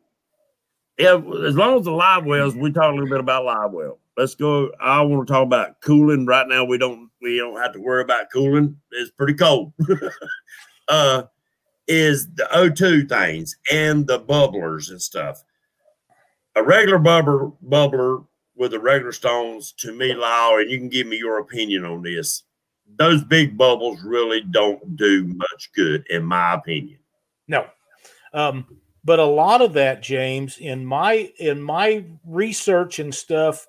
[0.99, 3.99] yeah, as long as the live wells, we talk a little bit about live well.
[4.17, 4.71] Let's go.
[4.81, 6.25] I want to talk about cooling.
[6.25, 8.77] Right now, we don't we don't have to worry about cooling.
[8.93, 9.73] It's pretty cold.
[10.89, 11.25] uh,
[11.89, 15.43] is the O2 things and the bubblers and stuff.
[16.55, 18.25] A regular bubbler, bubbler
[18.57, 22.03] with the regular stones, to me, Lyle, and you can give me your opinion on
[22.03, 22.45] this.
[22.97, 26.99] Those big bubbles really don't do much good, in my opinion.
[27.49, 27.67] No.
[28.33, 28.67] Um,
[29.05, 33.67] but a lot of that, James, in my in my research and stuff,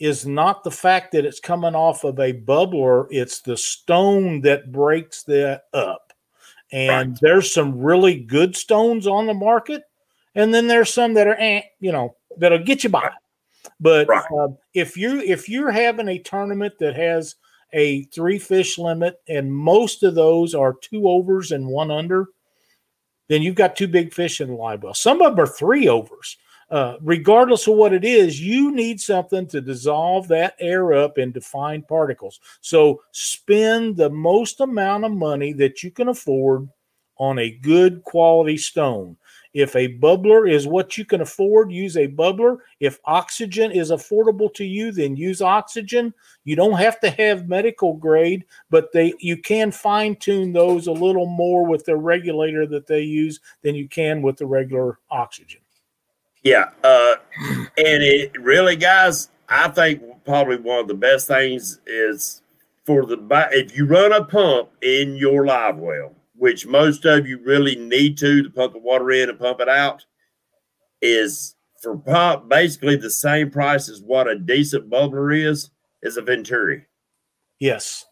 [0.00, 4.72] is not the fact that it's coming off of a bubbler, it's the stone that
[4.72, 6.12] breaks that up.
[6.72, 7.18] And right.
[7.20, 9.84] there's some really good stones on the market,
[10.34, 13.10] and then there's some that are, eh, you know, that'll get you by.
[13.78, 14.24] But right.
[14.36, 17.36] uh, if you if you're having a tournament that has
[17.72, 22.26] a three fish limit, and most of those are two overs and one under,
[23.28, 24.94] then you've got two big fish in the live well.
[24.94, 26.36] Some of them are three overs.
[26.70, 31.40] Uh, regardless of what it is, you need something to dissolve that air up into
[31.40, 32.40] fine particles.
[32.62, 36.68] So spend the most amount of money that you can afford
[37.16, 39.16] on a good quality stone.
[39.54, 42.58] If a bubbler is what you can afford, use a bubbler.
[42.80, 46.12] If oxygen is affordable to you, then use oxygen.
[46.42, 50.92] You don't have to have medical grade, but they you can fine tune those a
[50.92, 55.60] little more with the regulator that they use than you can with the regular oxygen.
[56.42, 57.14] Yeah, uh,
[57.48, 62.42] and it really, guys, I think probably one of the best things is
[62.84, 63.16] for the
[63.52, 68.18] if you run a pump in your live well, which most of you really need
[68.18, 70.04] to to pump the water in and pump it out,
[71.00, 75.70] is for pump basically the same price as what a decent bubbler is
[76.02, 76.86] is a Venturi.
[77.60, 78.06] Yes.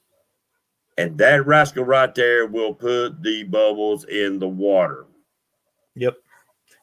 [0.99, 5.07] And that rascal right there will put the bubbles in the water.
[5.95, 6.17] Yep.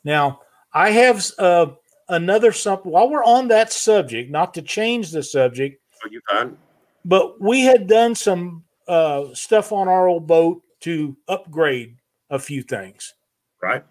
[0.03, 0.41] Now,
[0.73, 1.67] I have uh,
[2.07, 5.81] another something while we're on that subject, not to change the subject.
[6.03, 6.57] Are you fine?
[7.05, 11.97] But we had done some uh, stuff on our old boat to upgrade
[12.29, 13.13] a few things.
[13.61, 13.83] Right.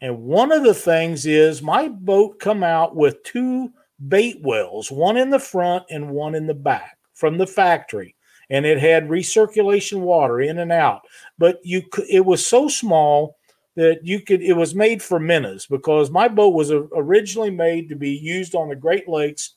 [0.00, 3.72] And one of the things is my boat come out with two
[4.08, 8.14] bait wells, one in the front and one in the back from the factory.
[8.50, 11.02] And it had recirculation water in and out.
[11.36, 13.36] But you could, it was so small
[13.74, 17.96] that you could it was made for minnows because my boat was originally made to
[17.96, 19.54] be used on the Great Lakes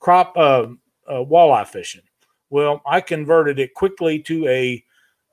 [0.00, 0.68] crop uh,
[1.08, 2.02] uh, walleye fishing.
[2.50, 4.84] Well, I converted it quickly to a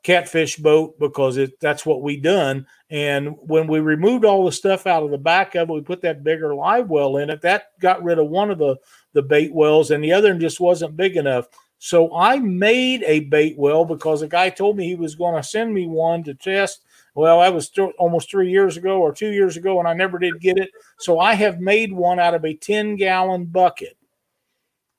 [0.04, 2.66] catfish boat because it that's what we done.
[2.90, 6.02] And when we removed all the stuff out of the back of it, we put
[6.02, 7.42] that bigger live well in it.
[7.42, 8.78] That got rid of one of the
[9.14, 11.48] the bait wells, and the other one just wasn't big enough.
[11.78, 15.48] So I made a bait well because a guy told me he was going to
[15.48, 16.82] send me one to test
[17.20, 20.20] well, that was th- almost three years ago or two years ago, and I never
[20.20, 20.70] did get it.
[21.00, 23.98] So I have made one out of a 10 gallon bucket.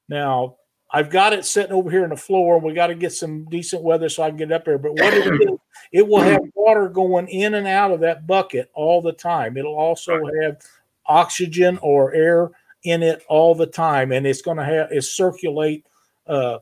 [0.07, 0.57] Now,
[0.93, 2.57] I've got it sitting over here on the floor.
[2.57, 4.79] And we got to get some decent weather so I can get up there.
[4.79, 5.59] But what it is,
[5.93, 9.57] it will have water going in and out of that bucket all the time.
[9.57, 10.61] It'll also have
[11.07, 12.51] oxygen or air
[12.85, 15.87] in it all the time, and it's going to have it circulate.
[16.27, 16.59] Uh,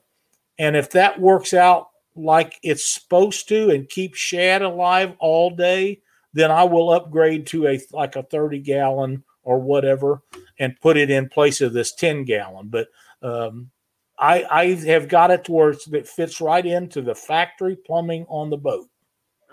[0.58, 6.00] and if that works out like it's supposed to and keep shad alive all day,
[6.32, 10.22] then I will upgrade to a like a 30 gallon or whatever
[10.58, 12.68] and put it in place of this 10 gallon.
[12.68, 12.88] But
[13.22, 13.70] um,
[14.18, 18.50] I, I have got it to where it fits right into the factory plumbing on
[18.50, 18.88] the boat.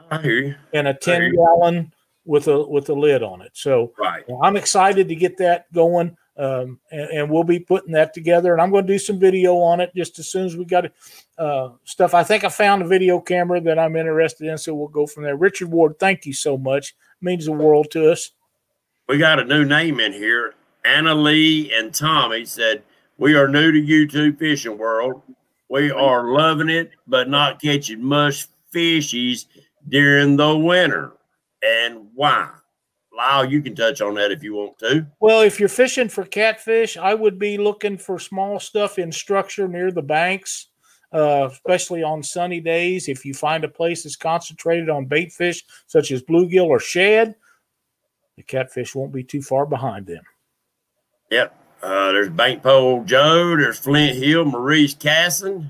[0.10, 0.56] I hear you.
[0.74, 1.94] And a 10 gallon
[2.26, 3.52] with a with a lid on it.
[3.54, 4.24] So right.
[4.44, 8.52] I'm excited to get that going um, and, and, we'll be putting that together.
[8.52, 10.92] And I'm going to do some video on it just as soon as we got
[11.38, 12.14] uh, stuff.
[12.14, 15.24] I think I found a video camera that I'm interested in, so we'll go from
[15.24, 15.38] there.
[15.38, 16.90] Richard Ward, thank you so much.
[16.90, 18.32] It means the world to us.
[19.08, 20.56] We got a new name in here.
[20.84, 22.84] Anna Lee and Tommy said,
[23.18, 25.22] "We are new to YouTube fishing world.
[25.70, 29.46] We are loving it, but not catching much fishies
[29.88, 31.14] during the winter.
[31.64, 32.50] And why?"
[33.16, 35.08] Lyle, you can touch on that if you want to.
[35.20, 39.68] Well, if you're fishing for catfish, I would be looking for small stuff in structure
[39.68, 40.68] near the banks,
[41.14, 43.08] uh, especially on sunny days.
[43.08, 47.36] If you find a place that's concentrated on bait fish such as bluegill or shad,
[48.36, 50.24] the catfish won't be too far behind them.
[51.32, 51.58] Yep.
[51.86, 53.56] Uh, there's Bankpole Joe.
[53.56, 55.70] There's Flint Hill, Maurice Casson.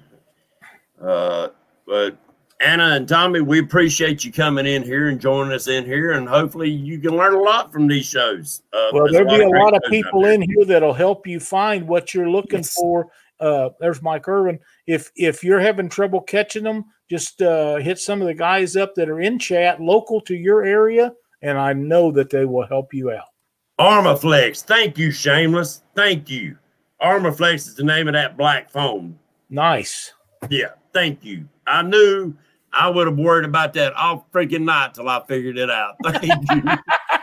[1.01, 1.49] Uh,
[1.85, 2.17] but
[2.61, 6.25] Anna and Tommy, we appreciate you coming in here and joining us in here, and
[6.29, 8.61] hopefully you can learn a lot from these shows.
[8.71, 12.13] Uh, well, there'll be a lot of people in here that'll help you find what
[12.13, 12.73] you're looking yes.
[12.75, 13.11] for.
[13.41, 14.57] Uh, there's Mike Irvin.
[14.87, 18.95] If if you're having trouble catching them, just uh, hit some of the guys up
[18.95, 22.93] that are in chat local to your area, and I know that they will help
[22.93, 23.34] you out.
[23.79, 25.83] Armaflex, thank you, Shameless.
[25.95, 26.57] Thank you.
[27.01, 29.19] Armaflex is the name of that black phone.
[29.49, 30.13] Nice.
[30.49, 31.47] Yeah, thank you.
[31.67, 32.33] I knew
[32.71, 35.95] I would have worried about that all freaking night till I figured it out.
[36.03, 36.61] Thank you.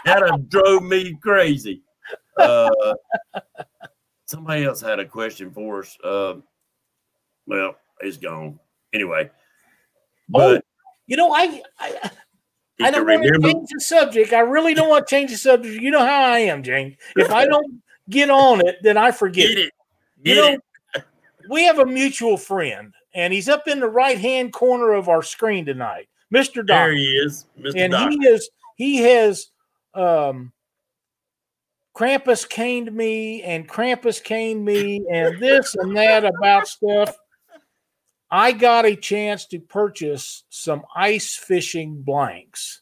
[0.05, 1.83] that drove me crazy.
[2.39, 2.71] Uh,
[4.27, 5.97] somebody else had a question for us.
[6.03, 6.35] Uh,
[7.47, 8.59] well, it's gone.
[8.95, 9.31] Anyway,
[10.35, 10.65] Oh, but
[11.07, 12.11] you know, I I,
[12.83, 14.33] I don't want to change the subject.
[14.33, 15.81] I really don't want to change the subject.
[15.81, 16.97] You know how I am, James.
[17.17, 19.49] If I don't get on it, then I forget.
[19.49, 19.73] Get it.
[20.25, 20.59] You know,
[20.95, 21.05] it.
[21.49, 25.23] we have a mutual friend, and he's up in the right hand corner of our
[25.23, 26.57] screen tonight, Mr.
[26.57, 26.67] Doc.
[26.67, 27.73] There he is, Mr.
[27.77, 28.11] and Doc.
[28.11, 29.49] he is he has
[29.95, 30.53] um
[31.95, 37.17] Krampus caned me and Krampus caned me and this and that about stuff.
[38.33, 42.81] I got a chance to purchase some ice fishing blanks.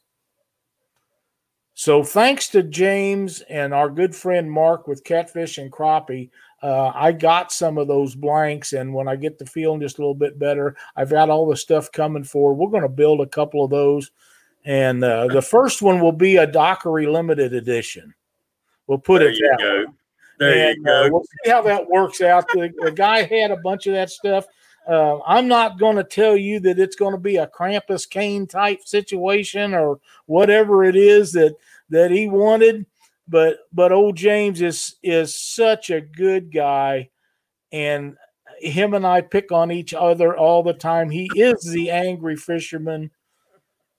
[1.75, 6.31] So thanks to James and our good friend Mark with Catfish and Crappie,
[6.63, 10.03] uh, I got some of those blanks, and when I get the feeling just a
[10.03, 12.55] little bit better, I've got all the stuff coming for.
[12.55, 14.11] We're going to build a couple of those,
[14.65, 18.15] and uh, the first one will be a Dockery limited edition.
[18.87, 19.85] We'll put there it you go.
[20.39, 21.07] There and, you go.
[21.07, 22.47] uh, we'll see how that works out.
[22.49, 24.47] The, the guy had a bunch of that stuff.
[24.88, 28.47] Uh, I'm not going to tell you that it's going to be a Krampus Kane
[28.47, 31.57] type situation or whatever it is that
[31.90, 32.87] that he wanted,
[33.29, 37.11] but but old James is is such a good guy,
[37.73, 38.16] and
[38.59, 41.11] him and I pick on each other all the time.
[41.11, 43.11] He is the angry fisherman,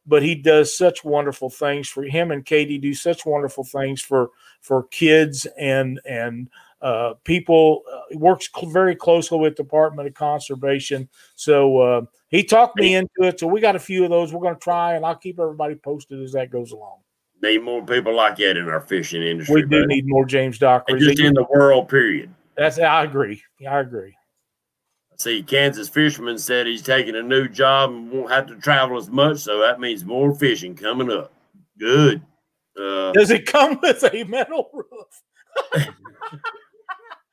[0.05, 4.29] but he does such wonderful things for him and Katie do such wonderful things for
[4.61, 6.49] for kids and and
[6.81, 7.83] uh, people.
[7.91, 11.07] Uh, works cl- very closely with Department of Conservation.
[11.35, 13.39] So uh, he talked me into it.
[13.39, 14.33] So we got a few of those.
[14.33, 16.97] We're going to try, and I'll keep everybody posted as that goes along.
[17.41, 19.55] Need more people like that in our fishing industry.
[19.55, 19.85] We do buddy.
[19.87, 20.99] need more James And Dockery.
[20.99, 22.33] just in the world, period.
[22.57, 23.41] That's I agree.
[23.67, 24.15] I agree.
[25.17, 29.09] See, Kansas Fisherman said he's taking a new job and won't have to travel as
[29.09, 31.31] much, so that means more fishing coming up.
[31.79, 32.21] Good.
[32.79, 35.87] Uh, Does it come with a metal roof?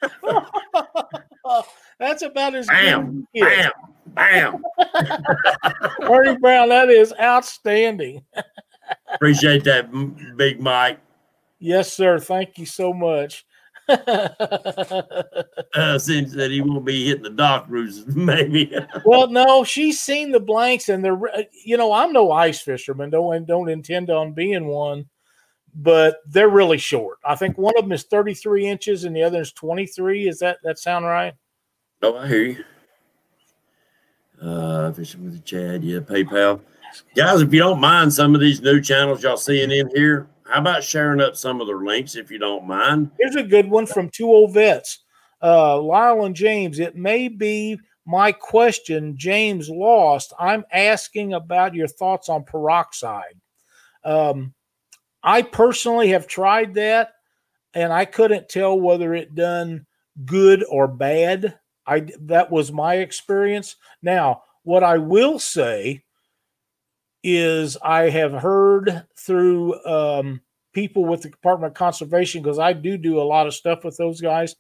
[1.99, 3.73] That's about as Bam, bam,
[4.07, 4.63] bam.
[6.03, 8.23] Ernie Brown, that is outstanding.
[9.15, 9.91] Appreciate that,
[10.37, 11.01] Big Mike.
[11.59, 12.19] Yes, sir.
[12.19, 13.45] Thank you so much.
[15.75, 18.75] Uh, seems that he won't be hitting the dock routes, maybe.
[19.05, 21.21] well, no, she's seen the blanks, and they're
[21.65, 25.07] you know I'm no ice fisherman, don't don't intend on being one,
[25.75, 27.19] but they're really short.
[27.25, 30.29] I think one of them is 33 inches and the other is 23.
[30.29, 31.35] Is that that sound right?
[32.03, 32.65] oh, I hear you.
[34.41, 36.61] Uh, fishing with the Chad, yeah, PayPal.
[37.15, 40.61] Guys, if you don't mind some of these new channels y'all seeing in here, how
[40.61, 43.11] about sharing up some of their links if you don't mind?
[43.19, 45.01] Here's a good one from two old vets,
[45.43, 46.79] uh, Lyle and James.
[46.79, 50.33] It may be my question, James lost.
[50.39, 53.35] I'm asking about your thoughts on peroxide.
[54.05, 54.55] Um,
[55.23, 57.13] I personally have tried that,
[57.75, 59.87] and I couldn't tell whether it done
[60.25, 61.59] good or bad.
[61.87, 63.77] I that was my experience.
[64.03, 66.05] Now, what I will say
[67.23, 70.41] is I have heard through um,
[70.73, 73.97] people with the Department of Conservation because I do do a lot of stuff with
[73.97, 74.55] those guys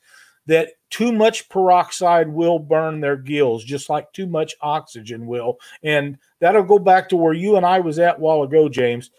[0.47, 6.17] that too much peroxide will burn their gills just like too much oxygen will and
[6.41, 9.11] that'll go back to where you and I was at a while ago James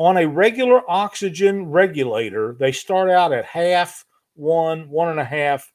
[0.00, 5.70] on a regular oxygen regulator they start out at half one one and a half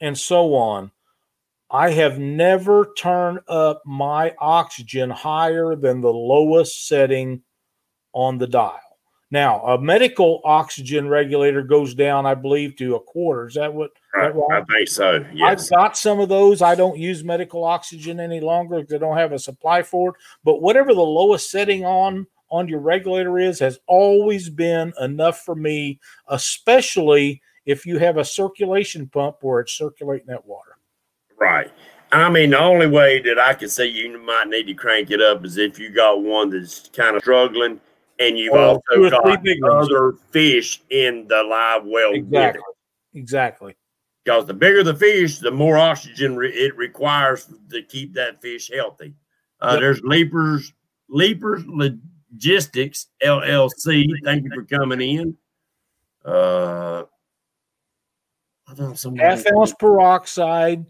[0.00, 0.90] and so on
[1.70, 7.42] I have never turned up my oxygen higher than the lowest setting
[8.14, 8.80] on the dial.
[9.30, 13.48] Now, a medical oxygen regulator goes down, I believe, to a quarter.
[13.48, 13.90] Is that what?
[14.14, 14.32] That?
[14.52, 15.22] I think so.
[15.34, 15.70] Yes.
[15.70, 16.62] I've got some of those.
[16.62, 20.14] I don't use medical oxygen any longer because I don't have a supply for it.
[20.44, 25.54] But whatever the lowest setting on on your regulator is, has always been enough for
[25.54, 30.76] me, especially if you have a circulation pump where it's circulating that water.
[31.38, 31.70] Right.
[32.12, 35.20] I mean, the only way that I could say you might need to crank it
[35.20, 37.80] up is if you got one that's kind of struggling
[38.18, 39.88] and you've also got big ones.
[39.88, 42.62] other fish in the live well Exactly.
[43.14, 43.76] Exactly.
[44.24, 48.70] Because the bigger the fish, the more oxygen re- it requires to keep that fish
[48.72, 49.14] healthy.
[49.60, 49.80] Uh, Yep.
[49.80, 50.72] There's Leapers,
[51.08, 51.64] Leapers
[52.32, 54.06] Logistics LLC.
[54.24, 55.36] Thank you for coming in.
[56.24, 57.04] Uh,
[58.68, 58.74] I
[59.18, 60.84] half ounce peroxide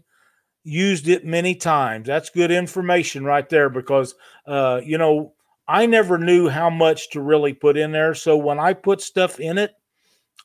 [0.63, 2.07] used it many times.
[2.07, 4.15] That's good information right there because
[4.45, 5.33] uh you know
[5.67, 8.13] i never knew how much to really put in there.
[8.13, 9.71] So when i put stuff in it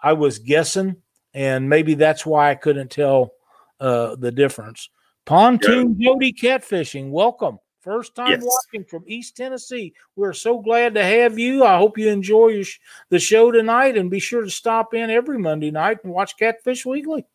[0.03, 0.97] i was guessing
[1.35, 3.33] and maybe that's why i couldn't tell
[3.81, 4.91] uh the difference.
[5.25, 8.43] Pontoon jody catfishing welcome First time Yes.
[8.45, 9.93] watching from East Tennessee.
[10.15, 11.65] We're so glad to have you.
[11.65, 12.79] I hope you enjoy your sh-
[13.09, 16.87] the show tonight and be sure to stop in every Monday night and watch Catfish
[16.87, 17.27] Weekly.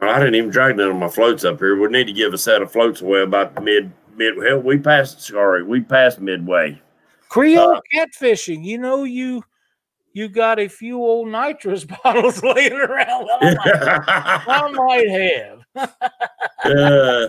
[0.00, 1.76] Well, I didn't even drag none of my floats up here.
[1.78, 4.42] We need to give a set of floats away about mid mid.
[4.42, 5.20] Hell, we passed.
[5.20, 6.80] Sorry, we passed midway.
[7.28, 8.64] Creole Uh, catfishing.
[8.64, 9.44] You know you
[10.14, 13.28] you got a few old nitrous bottles laying around.
[13.30, 15.92] I might, I might have.
[16.62, 17.28] Uh,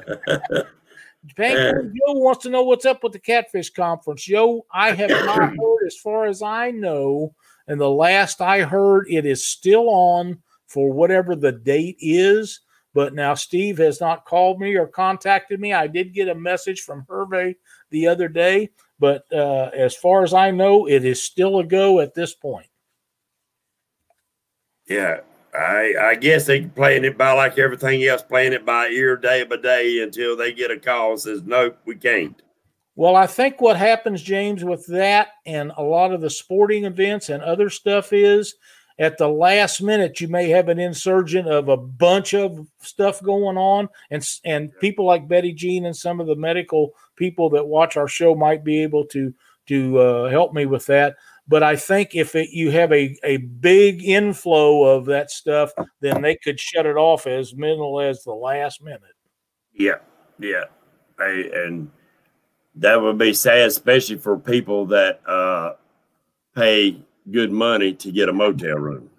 [1.36, 4.28] Penguin Joe wants to know what's up with the catfish conference.
[4.28, 7.34] Yo, I have not heard, as far as I know,
[7.68, 12.62] and the last I heard, it is still on for whatever the date is.
[12.94, 15.72] But now Steve has not called me or contacted me.
[15.72, 17.56] I did get a message from Hervey
[17.90, 18.70] the other day,
[19.00, 22.68] but uh, as far as I know, it is still a go at this point.
[24.90, 25.22] yeah,
[25.54, 29.44] I I guess they playing it by like everything else, playing it by ear, day
[29.44, 32.42] by day, until they get a call that says nope, we can't.
[32.96, 37.30] Well, I think what happens, James, with that and a lot of the sporting events
[37.30, 38.56] and other stuff is
[39.00, 43.58] at the last minute you may have an insurgent of a bunch of stuff going
[43.58, 47.98] on, and and people like Betty Jean and some of the medical people that watch
[47.98, 49.34] our show might be able to
[49.68, 51.16] to uh, help me with that.
[51.48, 56.22] But I think if it, you have a, a big inflow of that stuff, then
[56.22, 59.02] they could shut it off as minimal as the last minute.
[59.74, 59.98] Yeah,
[60.40, 60.66] yeah,
[61.20, 61.92] I, and
[62.76, 65.74] that would be sad, especially for people that uh,
[66.56, 69.10] pay good money to get a motel room.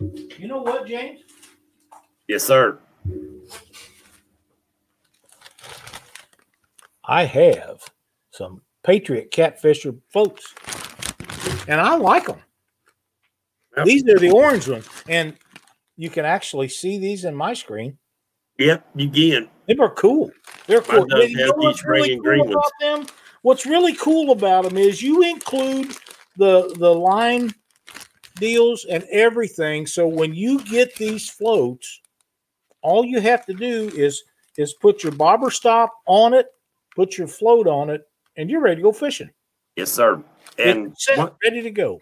[0.00, 1.20] You know what, James?
[2.28, 2.78] Yes, sir.
[7.04, 7.80] I have
[8.30, 10.54] some Patriot Catfisher floats,
[11.68, 12.40] and I like them.
[13.76, 13.84] Yep.
[13.84, 15.36] These are the orange ones, and
[15.98, 17.98] you can actually see these in my screen.
[18.56, 19.50] Yep, you can.
[19.66, 20.30] They are cool.
[20.66, 21.06] They're cool.
[21.06, 23.06] You know what's really cool green about them?
[23.42, 25.94] What's really cool about them is you include
[26.38, 27.52] the the line
[28.36, 29.86] deals and everything.
[29.86, 32.00] So when you get these floats,
[32.80, 34.24] all you have to do is
[34.56, 36.46] is put your bobber stop on it,
[36.96, 38.07] put your float on it,
[38.38, 39.28] and you're ready to go fishing.
[39.76, 40.22] Yes, sir.
[40.58, 42.00] And set, one, ready to go.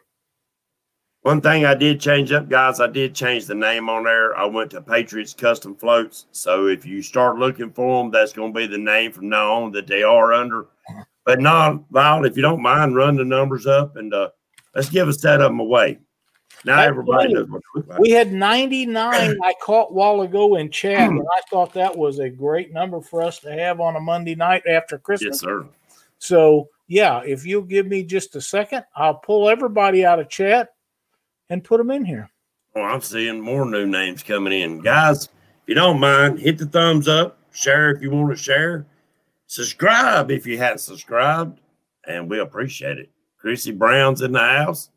[1.22, 4.36] one thing I did change up, guys, I did change the name on there.
[4.36, 6.26] I went to Patriots Custom Floats.
[6.30, 9.52] So if you start looking for them, that's going to be the name from now
[9.52, 10.68] on that they are under.
[11.24, 14.30] But no, Val, if you don't mind, run the numbers up and uh,
[14.74, 15.98] let's give a set of them away.
[16.64, 17.98] Now everybody knows what to look like.
[17.98, 22.30] We had 99 I caught while ago in chat, and I thought that was a
[22.30, 25.34] great number for us to have on a Monday night after Christmas.
[25.34, 25.66] Yes, sir.
[26.26, 30.70] So, yeah, if you'll give me just a second, I'll pull everybody out of chat
[31.48, 32.28] and put them in here.
[32.74, 34.80] Oh, I'm seeing more new names coming in.
[34.80, 35.30] Guys, if
[35.68, 38.86] you don't mind, hit the thumbs up, share if you want to share,
[39.46, 41.60] subscribe if you haven't subscribed,
[42.08, 43.10] and we appreciate it.
[43.38, 44.90] Chrissy Brown's in the house.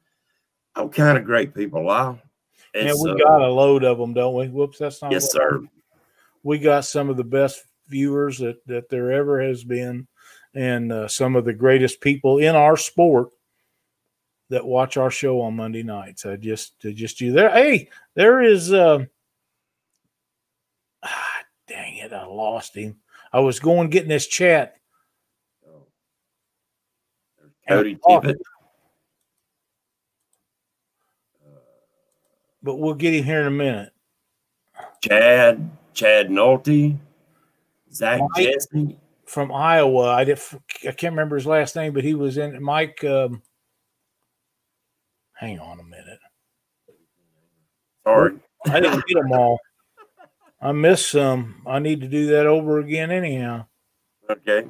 [0.75, 2.19] Oh, kind of great people, Lyle.
[2.73, 4.47] And It's, we uh, got a load of them, don't we?
[4.47, 5.11] Whoops, that's not.
[5.11, 5.61] yes, sir.
[6.41, 10.07] We got some of the best viewers that that there ever has been,
[10.53, 13.29] and uh, some of the greatest people in our sport
[14.49, 16.25] that watch our show on Monday nights.
[16.25, 17.51] I just, I just you there.
[17.51, 18.73] Hey, there is.
[18.73, 19.05] Uh,
[21.03, 22.13] ah, dang it!
[22.13, 22.97] I lost him.
[23.31, 24.75] I was going getting this chat.
[27.67, 28.19] Cody Oh.
[28.19, 28.37] Tippett.
[32.61, 33.93] but we'll get him here in a minute.
[35.01, 36.97] Chad, Chad Nolte,
[37.93, 38.43] Zach Mike.
[38.43, 38.97] Jesse.
[39.29, 40.39] From Iowa, I did.
[40.87, 43.03] I can't remember his last name, but he was in Mike.
[43.03, 43.43] Um,
[45.33, 46.17] hang on a minute.
[48.03, 48.37] Sorry.
[48.65, 49.59] I didn't get them all.
[50.59, 51.61] I missed some.
[51.67, 53.67] I need to do that over again anyhow.
[54.27, 54.67] Okay.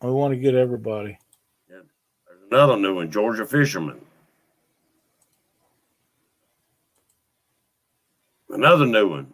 [0.00, 1.18] I want to get everybody.
[1.68, 1.80] Yeah.
[2.28, 4.00] There's another new one, Georgia Fisherman.
[8.48, 9.32] Another new one,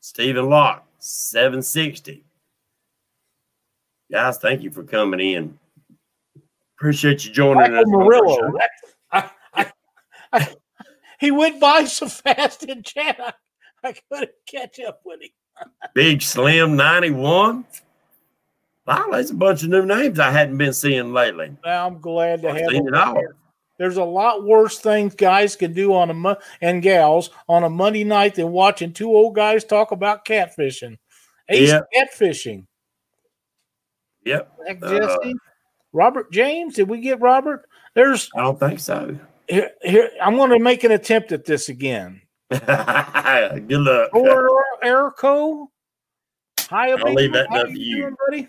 [0.00, 2.24] Stephen Locke, 760.
[4.10, 5.58] Guys, thank you for coming in.
[6.78, 7.86] Appreciate you joining Michael us.
[7.88, 8.52] Murillo.
[9.12, 9.72] I, I,
[10.32, 10.48] I,
[11.18, 13.18] he went by so fast in chat.
[13.20, 13.32] I,
[13.88, 15.30] I couldn't catch up with him.
[15.94, 17.64] Big Slim 91.
[18.86, 21.54] Wow, that's a bunch of new names I hadn't been seeing lately.
[21.64, 23.16] Now I'm glad to I've have seen it all.
[23.16, 23.34] here.
[23.78, 27.70] There's a lot worse things guys can do on a mo- and gals on a
[27.70, 30.98] Monday night than watching two old guys talk about catfishing.
[31.48, 31.80] Ace Yeah.
[31.96, 32.66] catfishing.
[34.24, 34.52] Yep.
[34.66, 35.34] Heck, Uh, Jesse.
[35.92, 36.74] Robert James.
[36.74, 37.68] Did we get Robert?
[37.94, 39.16] There's I don't think so.
[39.48, 39.70] here.
[39.82, 42.20] here I'm going to make an attempt at this again.
[42.50, 44.14] Good luck.
[44.14, 45.68] Or Erico.
[46.68, 47.96] Hi, I'll leave that How up to you.
[48.02, 48.48] doing, buddy?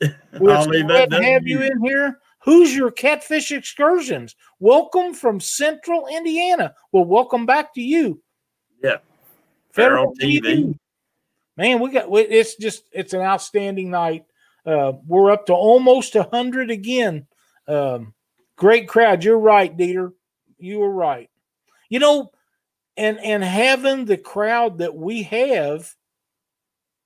[0.34, 1.64] I'll leave that up have to you you.
[1.72, 2.18] in here.
[2.42, 4.34] Who's your catfish excursions?
[4.58, 6.74] Welcome from Central Indiana.
[6.90, 8.22] Well, welcome back to you.
[8.82, 8.98] Yeah.
[9.72, 10.78] Federal Federal TV.
[11.56, 14.24] Man, we got it's just it's an outstanding night.
[14.64, 17.26] Uh, we're up to almost a hundred again.
[17.68, 18.14] Um,
[18.56, 19.22] great crowd.
[19.22, 20.12] You're right, Dieter.
[20.58, 21.28] You were right.
[21.90, 22.30] You know,
[22.96, 25.94] and and having the crowd that we have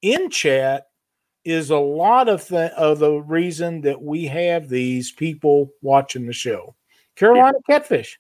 [0.03, 0.87] in chat
[1.45, 6.33] is a lot of the of the reason that we have these people watching the
[6.33, 6.75] show.
[7.17, 8.19] Carolina Catfish.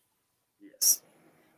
[0.60, 1.02] Yes.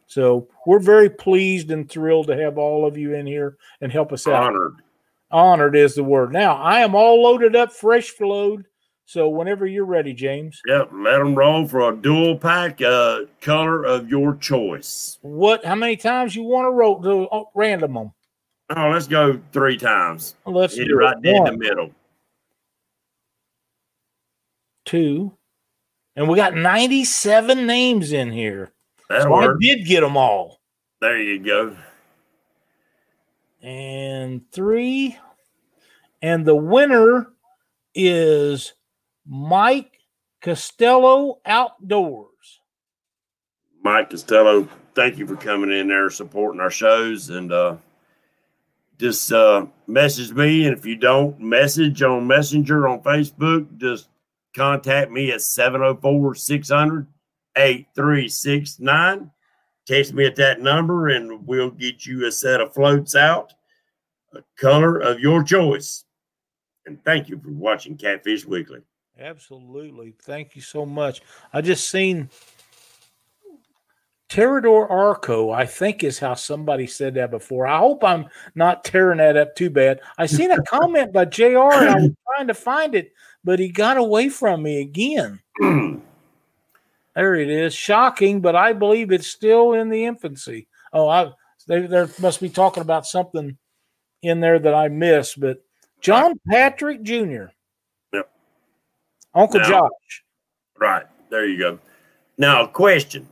[0.06, 4.12] So we're very pleased and thrilled to have all of you in here and help
[4.12, 4.44] us out.
[4.44, 4.76] Honored.
[5.30, 6.32] Honored is the word.
[6.32, 8.64] Now I am all loaded up, fresh load.
[9.08, 10.60] So whenever you're ready, James.
[10.66, 10.90] Yep.
[10.92, 15.18] Let them roll for a dual pack, uh, color of your choice.
[15.22, 15.64] What?
[15.64, 17.00] How many times you want to roll?
[17.02, 18.12] To, oh, random them.
[18.70, 20.34] Oh, let's go three times.
[20.44, 21.90] Let's Hit it do right dead in the middle.
[24.84, 25.32] two,
[26.14, 28.72] and we got 97 names in here.
[29.08, 30.60] That'll So I did get them all.
[31.00, 31.76] There you go.
[33.62, 35.16] And three,
[36.22, 37.32] and the winner
[37.94, 38.74] is
[39.26, 39.98] Mike
[40.40, 42.60] Costello Outdoors.
[43.82, 47.76] Mike Costello, thank you for coming in there, supporting our shows, and uh,
[48.98, 50.66] just uh, message me.
[50.66, 54.08] And if you don't message on Messenger on Facebook, just
[54.54, 57.06] contact me at 704 600
[57.56, 59.30] 8369.
[59.86, 63.54] Text me at that number, and we'll get you a set of floats out,
[64.34, 66.04] a color of your choice.
[66.86, 68.80] And thank you for watching Catfish Weekly.
[69.18, 70.14] Absolutely.
[70.22, 71.22] Thank you so much.
[71.52, 72.28] I just seen
[74.28, 77.66] Terrador Arco, I think is how somebody said that before.
[77.66, 80.00] I hope I'm not tearing that up too bad.
[80.18, 83.12] I seen a comment by JR and I was trying to find it,
[83.44, 85.40] but he got away from me again.
[87.16, 87.74] There it is.
[87.74, 90.68] Shocking, but I believe it's still in the infancy.
[90.92, 91.32] Oh, I
[91.66, 93.56] they they must be talking about something
[94.22, 95.64] in there that I missed, but
[96.02, 97.46] John Patrick Jr.
[98.12, 98.30] Yep.
[99.34, 100.24] Uncle Now- Josh.
[100.78, 101.06] Right.
[101.30, 101.78] There you go.
[102.36, 103.26] Now, a question.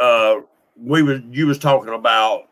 [0.00, 0.40] Uh
[0.76, 2.48] we was you was talking about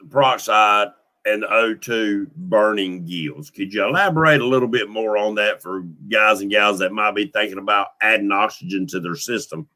[0.00, 0.88] the peroxide
[1.26, 3.50] and the O2 burning gills.
[3.50, 7.14] Could you elaborate a little bit more on that for guys and gals that might
[7.14, 9.66] be thinking about adding oxygen to their system?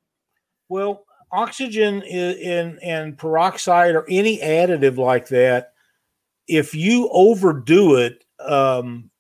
[0.69, 5.73] Well, oxygen in, and peroxide or any additive like that,
[6.47, 9.11] if you overdo it, um,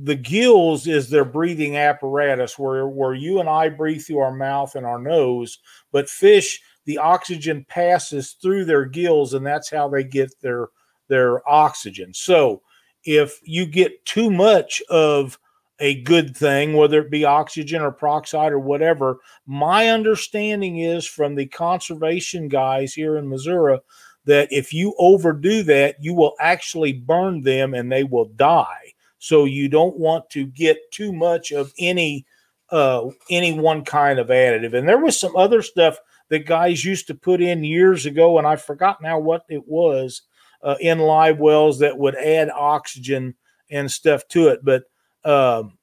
[0.00, 4.74] the gills is their breathing apparatus where where you and I breathe through our mouth
[4.76, 5.58] and our nose,
[5.90, 10.68] but fish the oxygen passes through their gills and that's how they get their
[11.08, 12.14] their oxygen.
[12.14, 12.62] So,
[13.04, 15.38] if you get too much of
[15.80, 21.34] a good thing, whether it be oxygen or peroxide or whatever, my understanding is from
[21.34, 23.78] the conservation guys here in Missouri
[24.24, 28.94] that if you overdo that, you will actually burn them and they will die.
[29.18, 32.24] So you don't want to get too much of any
[32.70, 34.72] uh any one kind of additive.
[34.72, 35.98] And there was some other stuff
[36.30, 40.22] that guys used to put in years ago, and I forgot now what it was
[40.62, 43.34] uh, in live wells that would add oxygen
[43.70, 44.64] and stuff to it.
[44.64, 44.84] But
[45.24, 45.78] um,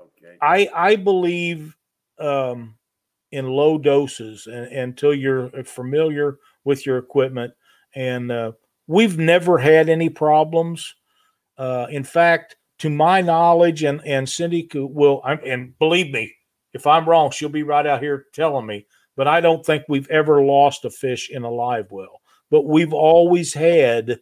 [0.00, 0.36] Okay.
[0.40, 1.76] I I believe
[2.18, 2.76] um,
[3.32, 7.52] in low doses and, until you're familiar with your equipment,
[7.94, 8.52] and uh,
[8.86, 10.94] we've never had any problems.
[11.58, 16.32] Uh, in fact, to my knowledge, and and Cindy will, I'm- and believe me,
[16.72, 18.86] if I'm wrong, she'll be right out here telling me.
[19.16, 22.20] But I don't think we've ever lost a fish in a live well.
[22.50, 24.18] But we've always had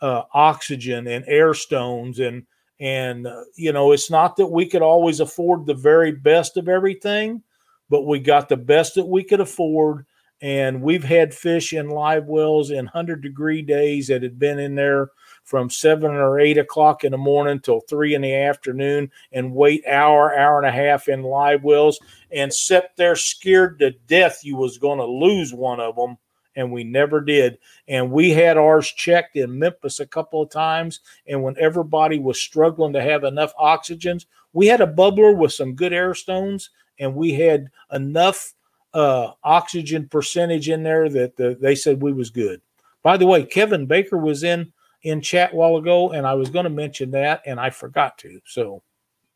[0.00, 2.44] uh, oxygen and air stones and
[2.80, 6.68] and uh, you know it's not that we could always afford the very best of
[6.68, 7.42] everything
[7.90, 10.06] but we got the best that we could afford
[10.40, 14.76] and we've had fish in live wells in 100 degree days that had been in
[14.76, 15.10] there
[15.48, 19.82] from seven or eight o'clock in the morning till three in the afternoon and wait
[19.86, 21.98] hour hour and a half in live wells
[22.30, 26.18] and sit there scared to death you was going to lose one of them
[26.54, 27.56] and we never did
[27.88, 32.38] and we had ours checked in memphis a couple of times and when everybody was
[32.38, 37.14] struggling to have enough oxygens, we had a bubbler with some good air stones, and
[37.14, 38.54] we had enough
[38.94, 42.60] uh, oxygen percentage in there that the, they said we was good.
[43.02, 44.72] By the way, Kevin Baker was in
[45.02, 48.18] in chat a while ago, and I was going to mention that, and I forgot
[48.18, 48.40] to.
[48.44, 48.82] So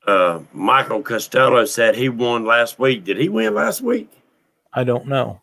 [0.06, 3.04] Uh, Michael Costello said he won last week.
[3.04, 4.10] Did he win last week?
[4.72, 5.40] I don't know.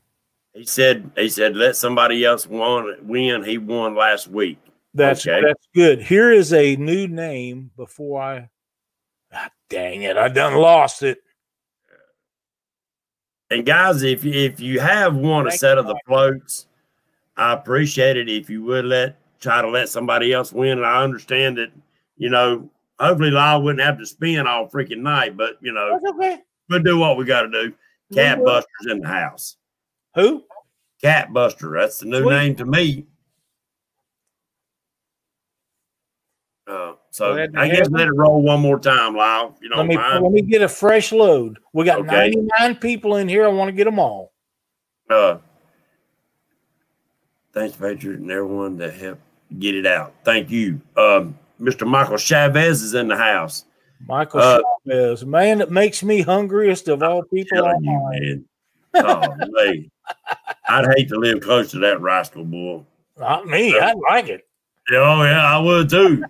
[0.54, 3.44] He said he said let somebody else won win.
[3.44, 4.58] He won last week.
[4.94, 5.42] That's Okay.
[5.46, 6.02] that's good.
[6.02, 8.50] Here is a new name before I.
[9.32, 10.18] Ah, dang it!
[10.18, 11.20] I done lost it.
[13.52, 16.68] And guys, if you, if you have won a set of the floats,
[17.38, 20.78] I appreciate it if you would let try to let somebody else win.
[20.78, 21.72] And I understand that,
[22.18, 22.70] you know,
[23.00, 26.40] hopefully Lyle wouldn't have to spin all freaking night, but you know, okay.
[26.70, 27.74] we'll do what we got to do.
[28.14, 28.44] Cat.
[28.44, 29.58] Buster's in the house.
[30.16, 30.44] Who?
[31.02, 31.78] Cat Buster.
[31.80, 32.30] That's the new Sweet.
[32.30, 33.06] name to me.
[36.68, 39.58] Uh, so I guess let it roll one more time, Lyle.
[39.62, 40.24] You Let me mind.
[40.24, 41.58] let me get a fresh load.
[41.74, 42.30] We got Okay.
[42.30, 43.46] 99 people in here.
[43.46, 44.34] I want to get them all.
[45.10, 45.38] Uh,
[47.54, 49.22] thanks, Patriot, and everyone that helped
[49.58, 50.14] get it out.
[50.24, 50.80] Thank you.
[50.96, 51.88] Um, Mr.
[51.88, 53.66] Michael Chavez is in the house.
[54.08, 57.58] Michael Uh, Chavez, man that makes me hungriest of all people.
[57.82, 58.46] You, man.
[58.96, 59.92] Oh, man.
[60.68, 62.84] I'd hate to live close to that rascal boy.
[63.18, 63.78] Not me.
[63.78, 64.48] I like it.
[64.92, 66.24] Oh, yeah, I would too.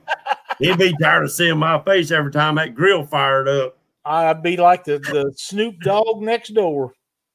[0.58, 3.78] He'd be tired of seeing my face every time that grill fired up.
[4.04, 6.94] I'd be like the, the Snoop Dogg next door.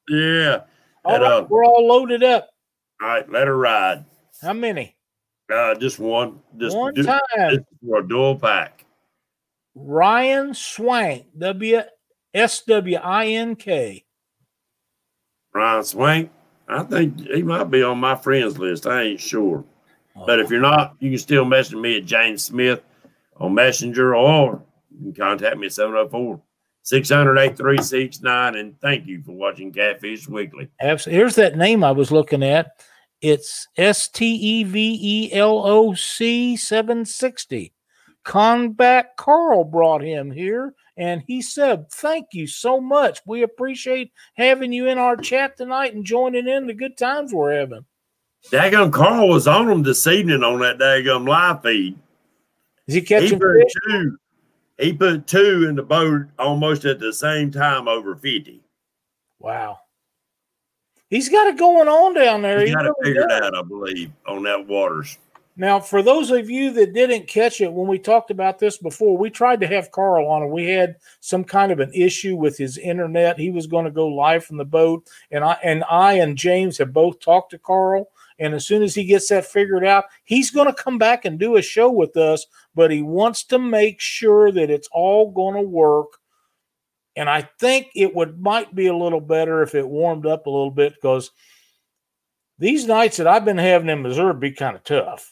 [0.09, 0.61] Yeah.
[1.03, 2.49] All And, right, uh, we're all loaded up.
[3.01, 4.05] All right, let her ride.
[4.41, 4.94] How many?
[5.53, 6.39] Uh, just one.
[6.57, 7.19] Just One time.
[7.49, 8.85] just for a dual pack.
[9.75, 11.81] Ryan Swank, W
[12.33, 14.05] S W I N K.
[15.53, 16.31] Ryan Swank.
[16.67, 18.87] I think he might be on my friends list.
[18.87, 19.63] I ain't sure.
[20.25, 22.81] But if you're not, you can still message me at James Smith
[23.37, 26.41] on Messenger or you can contact me at 704
[26.83, 28.55] 600 8369.
[28.55, 30.69] And thank you for watching Catfish Weekly.
[30.79, 31.19] Absolutely.
[31.19, 32.81] Here's that name I was looking at.
[33.21, 37.73] It's S T E V E L O C 760.
[38.23, 43.19] Combat Carl brought him here and he said, Thank you so much.
[43.25, 47.53] We appreciate having you in our chat tonight and joining in the good times we're
[47.53, 47.85] having.
[48.51, 51.97] Daggum Carl was on them this evening on that daggum live feed.
[52.87, 53.73] Is he He catching put fish?
[53.87, 54.17] two.
[54.77, 58.61] He put two in the boat almost at the same time over 50.
[59.39, 59.79] Wow.
[61.15, 62.59] He's got it going on down there.
[62.59, 63.41] He He got it figured does.
[63.41, 65.17] out, I believe, on that waters.
[65.55, 69.17] Now, for those of you that didn't catch it when we talked about this before,
[69.17, 72.57] we tried to have Carl on, and we had some kind of an issue with
[72.57, 73.39] his internet.
[73.39, 76.77] He was going to go live from the boat, and I and I and James
[76.79, 78.09] have both talked to Carl.
[78.37, 81.39] And as soon as he gets that figured out, he's going to come back and
[81.39, 82.45] do a show with us.
[82.75, 86.19] But he wants to make sure that it's all going to work.
[87.15, 90.49] And I think it would might be a little better if it warmed up a
[90.49, 91.31] little bit because
[92.59, 95.31] these nights that I've been having in Missouri be kind of tough.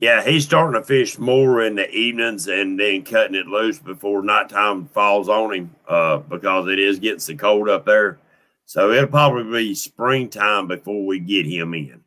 [0.00, 4.22] Yeah, he's starting to fish more in the evenings and then cutting it loose before
[4.22, 8.18] nighttime falls on him uh, because it is getting so cold up there.
[8.66, 12.00] So it'll probably be springtime before we get him in.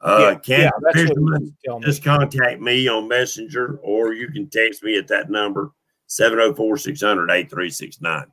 [0.00, 1.86] Uh, can that's what he fishermen wants to tell me.
[1.86, 5.72] just contact me on Messenger or you can text me at that number
[6.08, 8.26] 704 600 8369.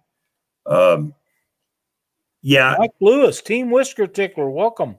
[0.66, 1.14] Um,
[2.42, 4.98] yeah, Mike Lewis, Team Whisker Tickler, welcome.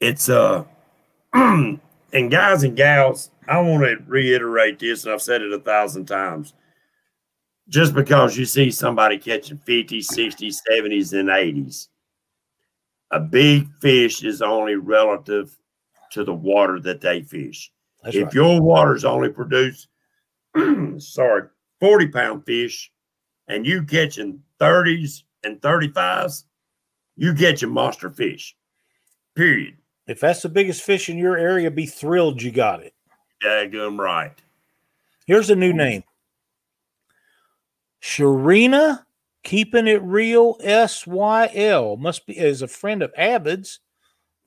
[0.00, 0.64] it's uh
[1.32, 1.78] and
[2.30, 6.54] guys and gals i want to reiterate this and i've said it a thousand times
[7.68, 11.86] just because you see somebody catching 50s 60s 70s and 80s
[13.12, 15.56] a big fish is only relative
[16.10, 17.70] to the water that they fish
[18.02, 18.34] That's if right.
[18.34, 19.86] your waters only produce
[20.98, 21.48] sorry
[21.80, 22.92] 40 pound fish
[23.48, 26.44] and you catching 30s and 35s
[27.16, 28.56] you catching monster fish
[29.34, 29.76] period
[30.06, 32.94] If that's the biggest fish in your area, be thrilled you got it.
[33.42, 34.34] Daggum right.
[35.26, 36.02] Here's a new name.
[38.02, 39.04] Sharina,
[39.44, 41.96] keeping it real, S Y L.
[41.96, 43.78] Must be is a friend of Abbott's.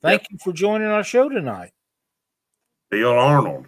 [0.02, 1.72] Thank you for joining our show tonight.
[2.90, 3.66] Bill Arnold.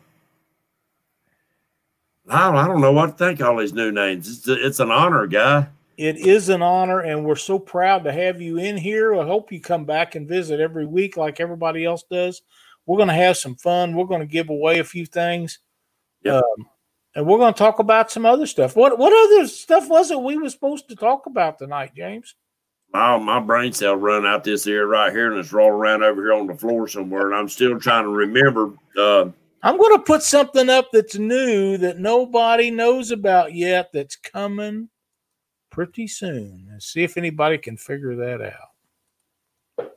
[2.28, 4.28] I, I don't know what to think all these new names.
[4.28, 5.68] It's, it's an honor, guy.
[5.96, 9.14] It is an honor, and we're so proud to have you in here.
[9.14, 12.42] I hope you come back and visit every week like everybody else does.
[12.86, 13.94] We're going to have some fun.
[13.94, 15.58] We're going to give away a few things.
[16.22, 16.42] Yep.
[16.42, 16.66] Um,
[17.14, 18.76] and we're going to talk about some other stuff.
[18.76, 22.34] What what other stuff was it we were supposed to talk about tonight, James?
[22.92, 26.22] My, my brain cell run out this ear right here and it's rolling around over
[26.22, 27.26] here on the floor somewhere.
[27.26, 28.72] And I'm still trying to remember.
[28.96, 29.30] Uh,
[29.62, 34.88] I'm going to put something up that's new that nobody knows about yet that's coming
[35.70, 39.90] pretty soon and see if anybody can figure that out.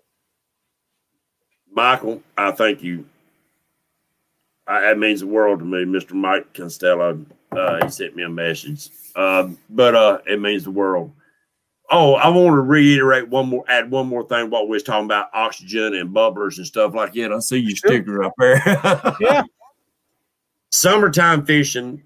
[1.74, 3.05] Michael, I thank you.
[4.68, 6.14] I, that means the world to me, Mr.
[6.14, 7.26] Mike Costello.
[7.51, 11.12] Uh, he sent me a message, uh, but uh, it means the world.
[11.94, 14.50] Oh, I want to reiterate one more, add one more thing.
[14.50, 17.34] What we was talking about oxygen and bubblers and stuff like that.
[17.34, 17.92] I see you Sure.
[17.92, 19.16] sticker up there.
[19.20, 19.44] Yeah.
[20.72, 22.02] Summertime fishing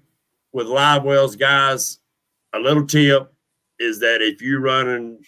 [0.52, 2.00] with live wells, guys.
[2.52, 3.32] A little tip
[3.78, 5.18] is that if you're running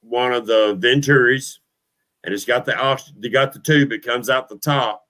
[0.00, 1.58] one of the Venturis
[2.24, 5.04] and it's got the oxygen, you got the tube, it comes out the top.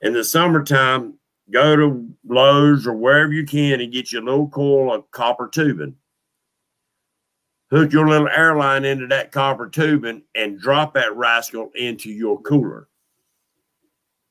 [0.00, 1.18] In the summertime,
[1.50, 5.48] go to Lowe's or wherever you can and get you a little coil of copper
[5.48, 5.96] tubing
[7.70, 12.88] hook your little airline into that copper tubing and drop that rascal into your cooler.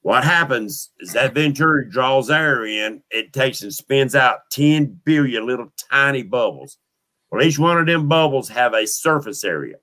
[0.01, 5.45] What happens is that Venturi draws air in, it takes and spins out 10 billion
[5.45, 6.77] little tiny bubbles.
[7.29, 9.75] Well, each one of them bubbles have a surface area.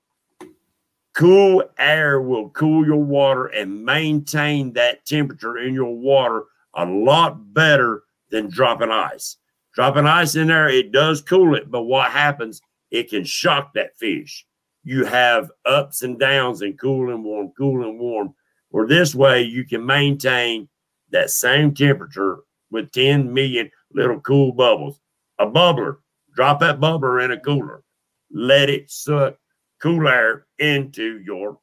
[1.13, 7.53] Cool air will cool your water and maintain that temperature in your water a lot
[7.53, 9.37] better than dropping ice.
[9.73, 12.61] Dropping ice in there, it does cool it, but what happens
[12.91, 14.45] it can shock that fish.
[14.83, 18.35] You have ups and downs and cool and warm, cool and warm.
[18.71, 20.69] Or this way, you can maintain
[21.11, 24.99] that same temperature with 10 million little cool bubbles.
[25.39, 25.97] A bubbler,
[26.35, 27.83] drop that bubbler in a cooler,
[28.31, 29.37] let it suck
[29.81, 31.59] cool air into your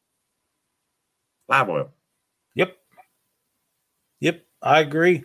[1.49, 1.91] live oil.
[2.55, 2.77] Yep.
[4.21, 4.45] Yep.
[4.63, 5.25] I agree.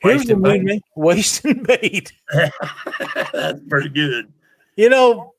[0.00, 0.82] Here's Wasting moon bait.
[0.96, 2.12] Wasting bait.
[3.32, 4.32] That's pretty good.
[4.76, 5.33] You know,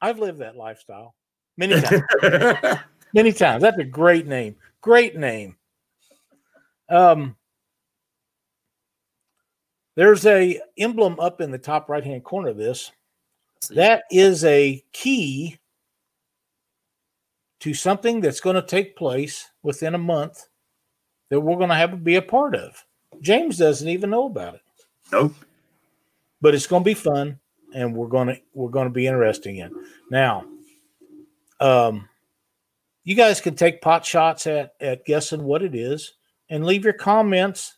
[0.00, 1.14] I've lived that lifestyle
[1.56, 2.02] many times.
[3.14, 3.62] many times.
[3.62, 4.56] That's a great name.
[4.80, 5.56] Great name.
[6.88, 7.36] Um,
[9.96, 12.92] there's a emblem up in the top right hand corner of this.
[13.70, 15.58] That is a key
[17.60, 20.46] to something that's going to take place within a month
[21.30, 22.84] that we're going to have to be a part of.
[23.20, 24.60] James doesn't even know about it,
[25.10, 25.34] nope.
[26.40, 27.40] but it's going to be fun
[27.74, 29.72] and we're going to we're going to be interesting in.
[30.10, 30.44] Now,
[31.60, 32.08] um
[33.04, 36.14] you guys can take pot shots at at guessing what it is
[36.50, 37.76] and leave your comments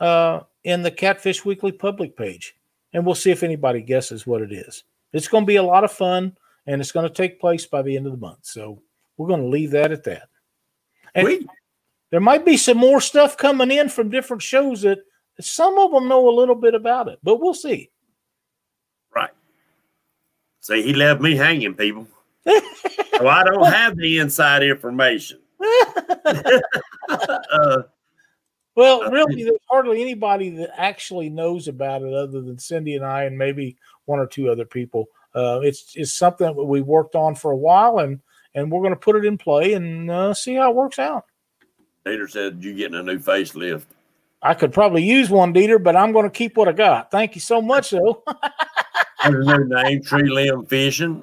[0.00, 2.56] uh in the Catfish Weekly public page
[2.92, 4.84] and we'll see if anybody guesses what it is.
[5.12, 6.36] It's going to be a lot of fun
[6.66, 8.40] and it's going to take place by the end of the month.
[8.42, 8.82] So,
[9.16, 10.28] we're going to leave that at that.
[11.14, 11.46] And We,
[12.10, 14.98] there might be some more stuff coming in from different shows that
[15.40, 17.90] some of them know a little bit about it, but we'll see.
[20.66, 22.08] See, he left me hanging, people.
[22.44, 22.60] well,
[23.28, 25.38] I don't have the inside information.
[27.08, 27.82] Uh,
[28.74, 33.22] Well, really, there's hardly anybody that actually knows about it other than Cindy and I,
[33.24, 35.06] and maybe one or two other people.
[35.36, 38.20] Uh, it's it's something that we worked on for a while, and
[38.56, 41.26] and we're going to put it in play and uh, see how it works out.
[42.04, 43.84] Peter said you getting a new facelift.
[44.42, 47.12] I could probably use one, Dieter, but I'm going to keep what I got.
[47.12, 48.24] Thank you so much, though.
[49.32, 51.22] There's a new name, Tree Limb Fishing.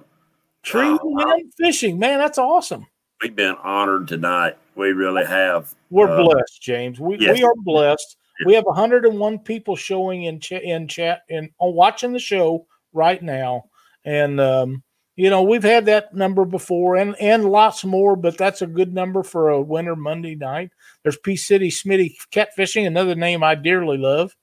[0.63, 2.87] Tree Oh, limb fishing, man, that's awesome.
[3.21, 4.57] We've been honored tonight.
[4.75, 5.73] We really have.
[5.89, 6.99] We're Uh, blessed, James.
[6.99, 7.37] We, yes.
[7.37, 8.17] we are blessed.
[8.39, 8.47] Yes.
[8.47, 13.21] We have 101 people showing in chat in chat and on watching the show right
[13.21, 13.65] now,
[14.05, 14.83] and um,
[15.15, 18.93] you know we've had that number before and and lots more, but that's a good
[18.93, 20.71] number for a winter Monday night.
[21.03, 24.35] There's P City Smitty Catfishing, another name I dearly love.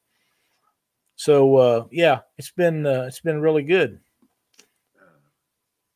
[1.21, 4.01] So uh, yeah, it's been uh, it's been really good.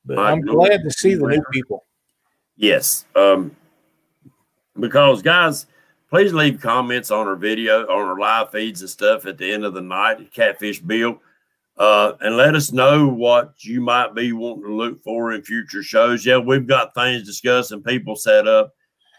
[0.04, 1.86] But My I'm glad to see the new people.
[2.58, 3.06] Yes.
[3.16, 3.56] Um,
[4.78, 5.64] because guys,
[6.10, 9.64] please leave comments on our video, on our live feeds and stuff at the end
[9.64, 11.18] of the night at Catfish Bill.
[11.78, 15.82] Uh, and let us know what you might be wanting to look for in future
[15.82, 16.26] shows.
[16.26, 18.74] Yeah, we've got things discussed and people set up.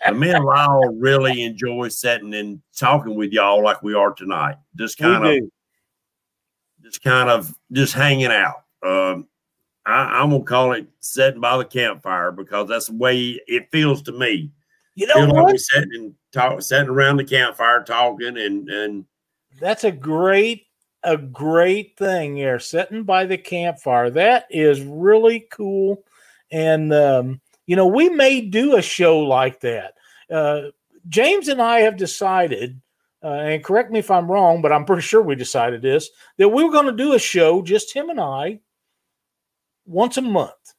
[0.05, 4.57] And me and Lyle really enjoy sitting and talking with y'all like we are tonight.
[4.75, 5.49] Just kind of.
[6.85, 8.63] Just kind of just hanging out.
[8.85, 9.27] Um,
[9.85, 14.03] I, I'm gonna call it sitting by the campfire because that's the way it feels
[14.03, 14.51] to me.
[14.93, 19.05] You know Feel like sitting and talk, sitting around the campfire talking, and and
[19.59, 20.67] That's a great,
[21.03, 22.59] a great thing here.
[22.59, 24.11] Sitting by the campfire.
[24.11, 26.03] That is really cool.
[26.51, 29.95] And um, you know, we may do a show like that.
[30.31, 30.69] Uh,
[31.09, 32.79] James and I have decided,
[33.25, 36.49] uh, and correct me if I'm wrong, but I'm pretty sure we decided this that
[36.49, 38.59] we were going to do a show, just him and I,
[39.87, 40.75] once a month,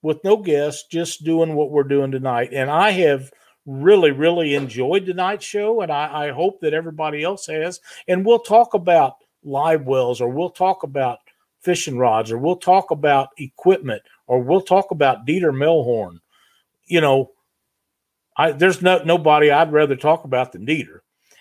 [0.00, 2.50] with no guests, just doing what we're doing tonight.
[2.54, 3.30] And I have
[3.66, 7.80] really, really enjoyed tonight's show, and I, I hope that everybody else has.
[8.08, 11.18] And we'll talk about live wells, or we'll talk about
[11.60, 16.20] fishing rods, or we'll talk about equipment, or we'll talk about Dieter Melhorn.
[16.86, 17.32] You know,
[18.36, 21.00] I there's no nobody I'd rather talk about than Dieter,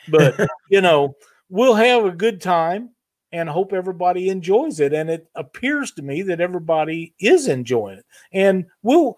[0.10, 0.40] but
[0.70, 1.16] you know,
[1.50, 2.92] we'll have a good time.
[3.32, 4.94] and hope everybody enjoys it.
[4.94, 8.06] And it appears to me that everybody is enjoying it.
[8.32, 9.18] And we'll,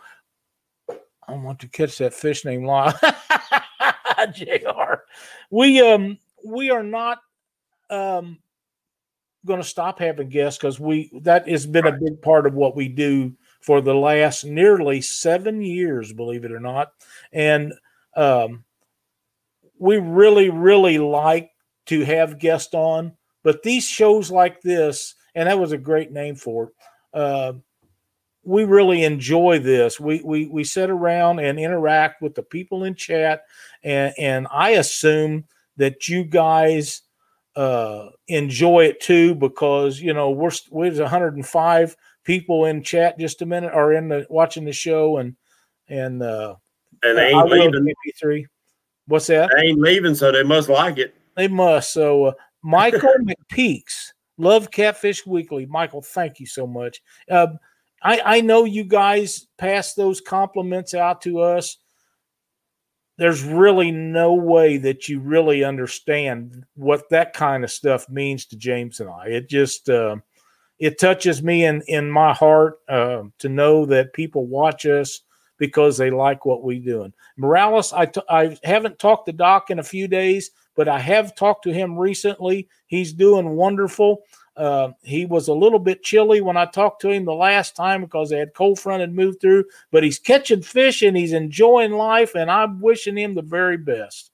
[1.28, 2.98] I want to catch that fish named Lyle.
[4.34, 5.04] Jr.
[5.52, 7.20] We um we are not
[7.90, 8.40] um
[9.46, 12.76] going to stop having guests because we that has been a big part of what
[12.76, 16.94] we do for the last nearly seven years, believe it or not,
[17.32, 17.74] and
[18.16, 18.64] um,
[19.80, 21.52] we really really like
[21.88, 23.14] to have guests on.
[23.44, 26.70] But these shows like this, and that was a great name for it.
[27.14, 27.54] Uh,
[28.44, 30.00] we really enjoy this.
[30.00, 33.44] We we we sit around and interact with the people in chat,
[33.84, 37.02] and and I assume that you guys
[37.56, 43.46] uh, enjoy it too because you know we're we're 105 people in chat just a
[43.46, 45.36] minute are in the watching the show and
[45.90, 46.56] and uh,
[47.04, 47.96] and they ain't leaving.
[49.08, 49.50] What's that?
[49.56, 51.16] They ain't leaving, so they must like it.
[51.36, 51.94] They must.
[51.94, 53.16] So uh, Michael
[53.52, 55.66] McPeaks, love Catfish Weekly.
[55.66, 57.02] Michael, thank you so much.
[57.30, 57.48] Uh,
[58.04, 61.78] I I know you guys pass those compliments out to us
[63.18, 68.56] there's really no way that you really understand what that kind of stuff means to
[68.56, 69.28] James and I.
[69.28, 70.18] It just uh,
[70.80, 75.22] it touches me in in my heart uh, to know that people watch us
[75.58, 77.14] because they like what we're doing.
[77.38, 81.36] Morales, I t- I haven't talked to Doc in a few days, but I have
[81.36, 82.70] talked to him recently.
[82.88, 84.24] He's doing wonderful.
[84.56, 88.02] Uh, he was a little bit chilly when I talked to him the last time
[88.02, 91.92] because they had cold front had moved through, but he's catching fish and he's enjoying
[91.92, 94.32] life, and I'm wishing him the very best.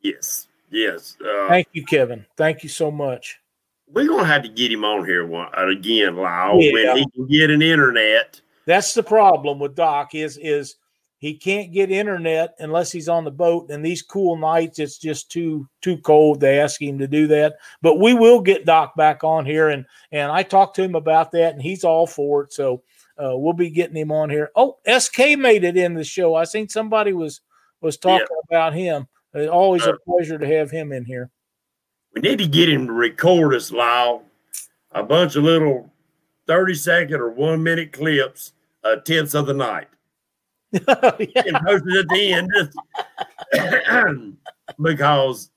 [0.00, 1.16] Yes, yes.
[1.24, 2.24] Uh, Thank you, Kevin.
[2.36, 3.40] Thank you so much.
[3.88, 6.72] We're gonna have to get him on here one, uh, again, Lyle, yeah.
[6.72, 8.40] when he can get an internet.
[8.66, 10.76] That's the problem with Doc is is
[11.22, 13.70] he can't get internet unless he's on the boat.
[13.70, 16.40] And these cool nights, it's just too too cold.
[16.40, 17.54] They ask him to do that.
[17.80, 21.30] But we will get Doc back on here, and and I talked to him about
[21.30, 22.52] that, and he's all for it.
[22.52, 22.82] So
[23.18, 24.50] uh, we'll be getting him on here.
[24.56, 26.34] Oh, SK made it in the show.
[26.34, 27.40] I think somebody was
[27.80, 28.56] was talking yeah.
[28.56, 29.06] about him.
[29.32, 31.30] It's always uh, a pleasure to have him in here.
[32.14, 34.24] We need to get him to record us, Lyle.
[34.90, 35.91] A bunch of little
[36.52, 38.52] 30 second or one minute clips,
[38.84, 39.88] uh, tips of the night.
[40.72, 40.80] yeah.
[40.86, 42.50] and posted at the end
[44.82, 45.50] because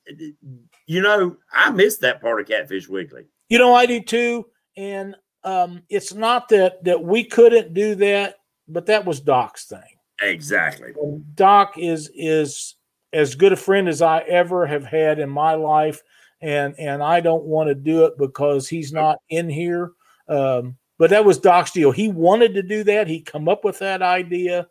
[0.85, 3.25] you know I missed that part of Catfish Weekly.
[3.49, 4.45] You know I do too,
[4.77, 8.35] and um, it's not that that we couldn't do that,
[8.69, 9.81] but that was Doc's thing.
[10.21, 10.93] Exactly.
[11.33, 12.75] Doc is is
[13.11, 16.01] as good a friend as I ever have had in my life,
[16.39, 19.91] and and I don't want to do it because he's not in here.
[20.29, 21.91] Um, but that was Doc's deal.
[21.91, 23.07] He wanted to do that.
[23.07, 24.67] He come up with that idea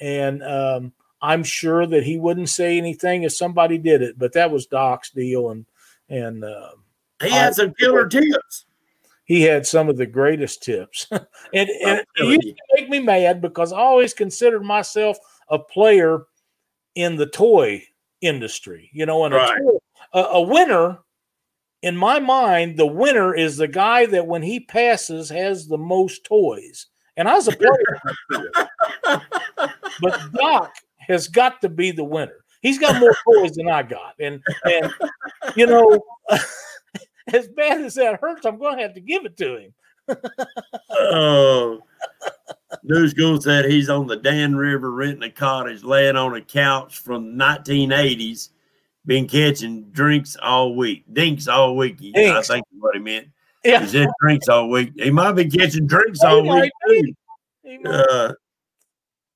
[0.00, 4.18] and um, I'm sure that he wouldn't say anything if somebody did it.
[4.18, 5.66] But that was Doc's deal, and
[6.08, 6.70] and uh,
[7.22, 8.66] he had I, some killer tips.
[9.24, 13.40] He had some of the greatest tips, and, and it used to make me mad
[13.40, 15.18] because I always considered myself
[15.48, 16.24] a player
[16.94, 17.82] in the toy
[18.20, 18.90] industry.
[18.92, 19.60] You know, and right.
[20.12, 20.98] a, a winner
[21.82, 26.24] in my mind, the winner is the guy that when he passes has the most
[26.24, 26.86] toys.
[27.16, 29.20] And I was a player.
[30.00, 32.44] but Doc has got to be the winner.
[32.62, 34.14] He's got more toys than I got.
[34.20, 34.92] And and
[35.54, 36.00] you know,
[37.32, 39.74] as bad as that hurts, I'm gonna have to give it to him.
[40.90, 41.80] oh
[42.82, 46.98] News Gold said he's on the Dan River renting a cottage, laying on a couch
[46.98, 48.50] from 1980s,
[49.06, 51.98] been catching drinks all week, dinks all week.
[51.98, 52.50] Dinks.
[52.50, 53.28] I think what he meant.
[53.64, 53.80] Yeah.
[53.80, 54.92] He said drinks all week.
[54.96, 56.72] He might be catching drinks all week.
[57.84, 58.32] Uh,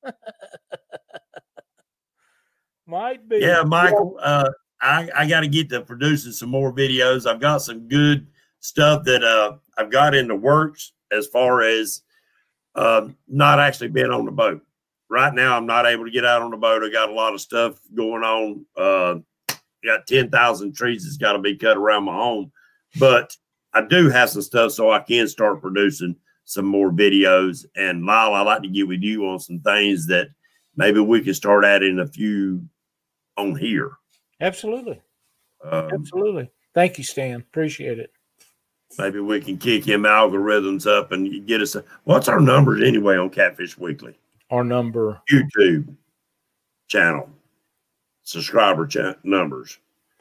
[2.86, 3.38] might be.
[3.38, 4.18] Yeah, Michael.
[4.20, 4.50] Uh,
[4.80, 7.26] I, I got to get to producing some more videos.
[7.26, 8.26] I've got some good
[8.60, 12.02] stuff that uh, I've got in the works as far as
[12.74, 14.62] uh, not actually being on the boat.
[15.08, 16.84] Right now, I'm not able to get out on the boat.
[16.84, 19.24] I got a lot of stuff going on.
[19.84, 22.52] Got 10,000 trees that's got to be cut around my home.
[22.98, 23.36] But
[23.72, 27.64] I do have some stuff so I can start producing some more videos.
[27.76, 30.28] And Lyle, I'd like to get with you on some things that
[30.76, 32.62] maybe we can start adding a few
[33.36, 33.92] on here.
[34.40, 35.00] Absolutely.
[35.64, 36.50] Um, Absolutely.
[36.74, 37.40] Thank you, Stan.
[37.40, 38.12] Appreciate it.
[38.98, 41.76] Maybe we can kick him algorithms up and get us.
[41.76, 44.18] A, what's our numbers anyway on Catfish Weekly?
[44.50, 45.94] Our number YouTube
[46.88, 47.30] channel
[48.30, 49.78] subscriber cha- numbers.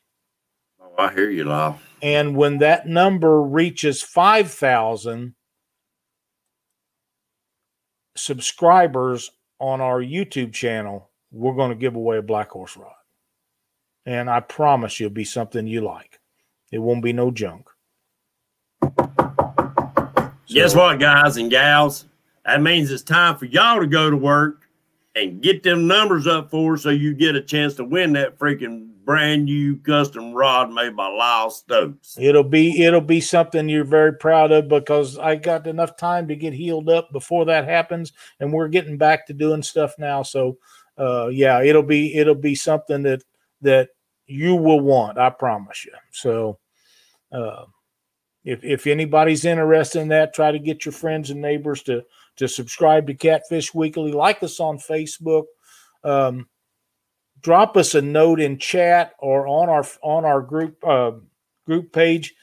[0.98, 1.80] Oh, I hear you, Lyle.
[2.02, 5.34] And when that number reaches 5,000
[8.16, 12.92] subscribers on our YouTube channel, we're going to give away a Black Horse Rod.
[14.06, 16.20] And I promise you it'll be something you like.
[16.72, 17.70] It won't be no junk.
[20.48, 22.06] Guess what, guys and gals?
[22.46, 24.70] That means it's time for y'all to go to work
[25.16, 28.90] and get them numbers up for so you get a chance to win that freaking
[29.06, 32.18] brand new custom rod made by Lyle Stokes.
[32.20, 36.36] It'll be it'll be something you're very proud of because I got enough time to
[36.36, 40.24] get healed up before that happens, and we're getting back to doing stuff now.
[40.24, 40.58] So,
[40.98, 43.24] uh, yeah, it'll be it'll be something that
[43.62, 43.90] that
[44.26, 45.18] you will want.
[45.18, 45.94] I promise you.
[46.12, 46.60] So,
[47.32, 47.66] uh,
[48.44, 52.04] if if anybody's interested in that, try to get your friends and neighbors to
[52.38, 54.12] to subscribe to Catfish Weekly.
[54.12, 55.46] Like us on Facebook.
[56.04, 56.48] Um,
[57.46, 61.12] drop us a note in chat or on our on our group uh,
[61.68, 62.34] group page.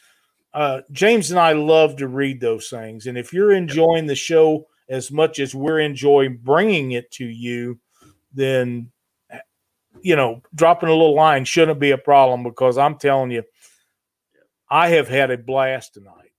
[0.54, 4.68] Uh, James and I love to read those things, and if you're enjoying the show
[4.88, 7.80] as much as we're enjoying bringing it to you,
[8.32, 8.92] then
[10.02, 13.42] you know dropping a little line shouldn't be a problem because I'm telling you,
[14.70, 16.30] I have had a blast tonight.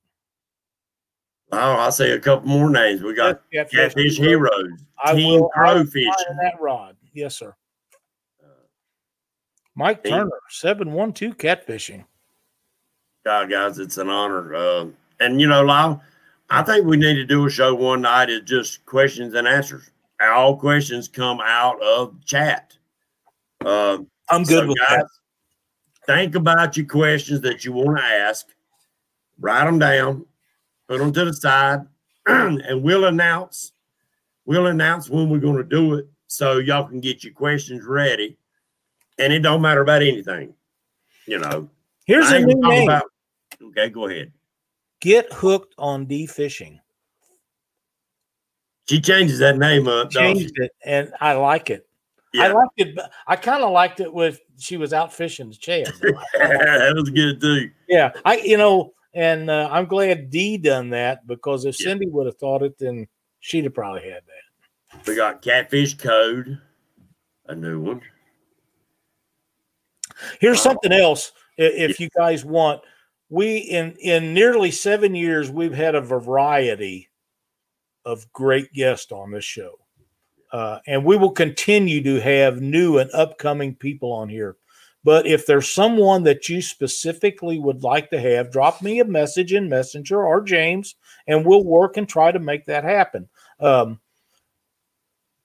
[1.52, 3.02] Oh, I'll say a couple more names.
[3.02, 6.38] We got Catfish Heroes, I Team will- Pro Fishing.
[6.42, 7.54] that rod, yes, sir.
[9.76, 12.06] Mike Turner, seven one two catfishing.
[13.26, 14.54] God, guys, it's an honor.
[14.54, 14.86] Uh,
[15.20, 16.02] and you know, Lyle,
[16.50, 19.90] I think we need to do a show one night is just questions and answers.
[20.22, 22.78] All questions come out of chat.
[23.66, 24.00] Uh,
[24.30, 25.08] I'm good so, with guys, that.
[26.06, 28.48] Think about your questions that you want to ask.
[29.40, 30.26] Write them down,
[30.88, 31.80] put them to the side,
[32.28, 33.72] and we'll announce.
[34.46, 38.38] We'll announce when we're going to do it, so y'all can get your questions ready.
[39.20, 40.54] And it don't matter about anything,
[41.28, 41.70] you know.
[42.06, 42.90] Here's I a new name.
[42.90, 43.12] about-
[43.62, 44.32] okay, go ahead.
[45.02, 46.80] Get hooked on D fishing.
[48.90, 50.12] She changes that name up.
[50.12, 51.88] Changed it, and I like it.
[52.34, 53.00] Yeah, I liked it.
[53.28, 55.88] I kind of liked it with she was out fishing the Chad.
[56.34, 57.70] that was a good too.
[57.88, 61.90] yeah, I you know, and uh, I'm glad D done that because if Yeah.
[61.90, 63.08] Cindy would have thought it, then
[63.40, 65.08] she'd have probably had that.
[65.08, 66.60] We got Catfish Code,
[67.48, 68.02] a new one.
[70.40, 70.64] Here's Wow.
[70.64, 71.32] something else.
[71.58, 72.82] If you guys want,
[73.30, 77.10] we in in nearly seven years we've had a variety
[78.06, 79.80] of great guests on this show,
[80.52, 84.58] uh, and we will continue to have new and upcoming people on here.
[85.06, 89.54] But if there's someone that you specifically would like to have, drop me a message
[89.54, 90.96] in Messenger or James,
[91.28, 93.28] and we'll work and try to make that happen.
[93.60, 94.00] Um,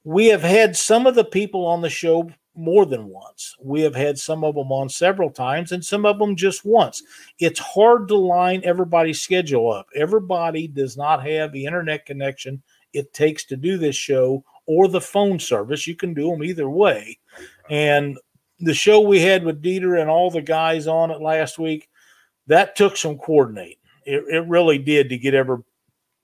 [0.05, 3.57] we have had some of the people on the show more than once.
[3.61, 7.03] We have had some of them on several times and some of them just once.
[7.39, 9.87] It's hard to line everybody's schedule up.
[9.95, 15.01] Everybody does not have the internet connection it takes to do this show or the
[15.01, 15.87] phone service.
[15.87, 17.19] You can do them either way.
[17.71, 18.19] And
[18.61, 21.89] the show we had with Dieter and all the guys on it last week,
[22.47, 23.77] that took some coordinating.
[24.05, 25.59] It, it really did to get every,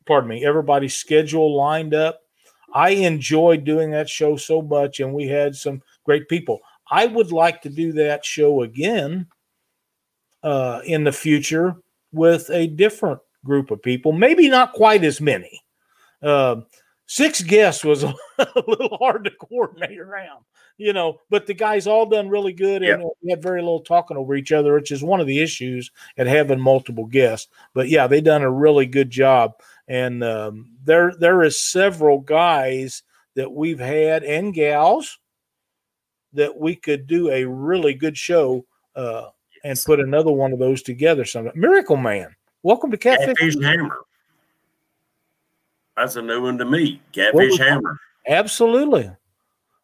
[0.06, 2.20] pardon me, everybody's schedule lined up.
[2.72, 6.60] I enjoyed doing that show so much, and we had some great people.
[6.90, 9.26] I would like to do that show again
[10.42, 11.76] uh, in the future
[12.12, 15.60] with a different group of people, maybe not quite as many.
[16.22, 16.56] Uh,
[17.06, 18.14] six guests was a
[18.66, 20.44] little hard to coordinate around,
[20.76, 24.16] you know, but the guys all done really good and we had very little talking
[24.16, 27.48] over each other, which is one of the issues at having multiple guests.
[27.74, 29.52] But yeah, they done a really good job.
[29.88, 33.02] And um, there, there is several guys
[33.34, 35.18] that we've had and gals
[36.34, 38.64] that we could do a really good show
[38.96, 39.28] uh,
[39.64, 41.24] and put another one of those together.
[41.24, 43.36] Some Miracle Man, welcome to Catfish.
[43.38, 43.98] Catfish Hammer.
[45.96, 47.00] That's a new one to me.
[47.12, 47.58] Catfish?
[47.58, 47.98] Hammer.
[48.26, 49.10] Absolutely.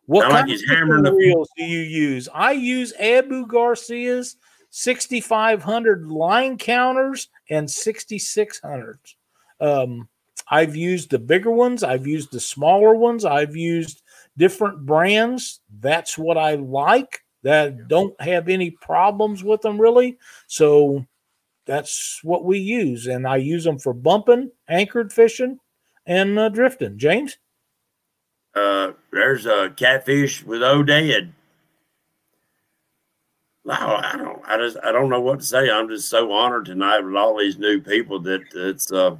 [0.06, 2.28] What like kind he's of reels do you use?
[2.34, 4.36] I use Abu Garcia's
[4.70, 9.14] 6500 line counters and 6600s.
[9.60, 10.08] Um,
[10.48, 11.84] I've used the bigger ones.
[11.84, 13.24] I've used the smaller ones.
[13.24, 14.02] I've used
[14.40, 15.60] different brands.
[15.80, 17.22] That's what I like.
[17.42, 20.18] That don't have any problems with them really.
[20.46, 21.06] So
[21.66, 25.60] that's what we use, and I use them for bumping, anchored fishing,
[26.04, 26.98] and uh, drifting.
[26.98, 27.38] James.
[28.54, 31.30] Uh, there's a catfish with Oded.
[33.64, 35.70] Wow, I don't, I just, I don't know what to say.
[35.70, 38.90] I'm just so honored tonight with all these new people that it's.
[38.90, 39.16] Uh,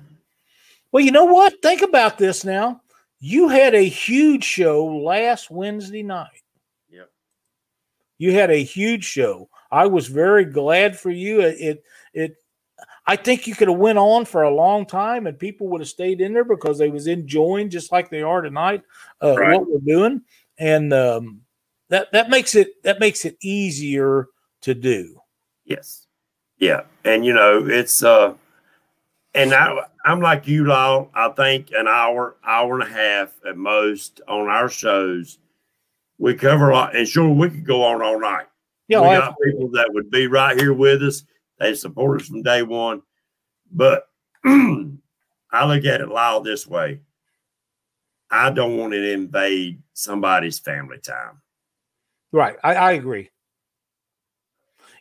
[0.91, 1.55] well, you know what?
[1.63, 2.81] Think about this now.
[3.21, 6.43] You had a huge show last Wednesday night.
[6.91, 7.11] Yep.
[8.19, 9.49] You had a huge show.
[9.71, 11.41] I was very glad for you.
[11.41, 12.37] It, it, it
[13.07, 15.89] I think you could have went on for a long time and people would have
[15.89, 18.83] stayed in there because they was enjoying just like they are tonight
[19.23, 19.59] uh, Right.
[19.59, 20.23] what we're doing,
[20.59, 21.43] and um,
[21.89, 24.29] that that makes it that makes it easier
[24.63, 25.21] to do.
[25.65, 26.07] Yes.
[26.59, 26.83] Yeah.
[27.05, 28.35] And you know, it's uh
[29.35, 33.57] and I I'm like you Law, I think an hour, hour and a half at
[33.57, 35.39] most on our shows.
[36.19, 38.47] We cover a lot and sure we could go on all night.
[38.89, 41.25] Yeah, we I- got people that would be right here with us.
[41.59, 43.03] They support us from day one.
[43.71, 44.09] But
[44.45, 47.01] I look at it Lyle this way.
[48.31, 51.41] I don't want to invade somebody's family time.
[52.33, 52.57] Right.
[52.63, 53.31] I, I agree.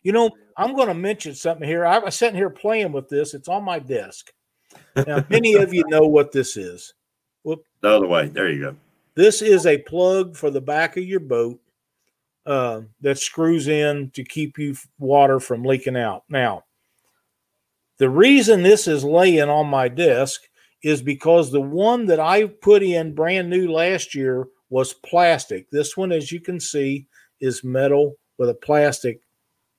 [0.04, 1.86] You know, I'm going to mention something here.
[1.86, 3.34] I was sitting here playing with this.
[3.34, 4.32] It's on my desk.
[4.96, 6.94] Now, many of you know what this is.
[7.82, 8.28] The other way.
[8.28, 8.76] There you go.
[9.16, 11.60] This is a plug for the back of your boat
[12.46, 16.24] uh, that screws in to keep you water from leaking out.
[16.30, 16.66] Now,
[17.98, 20.42] the reason this is laying on my desk
[20.84, 25.70] is because the one that I put in brand new last year was plastic.
[25.70, 27.08] This one, as you can see,
[27.42, 29.22] is metal with a plastic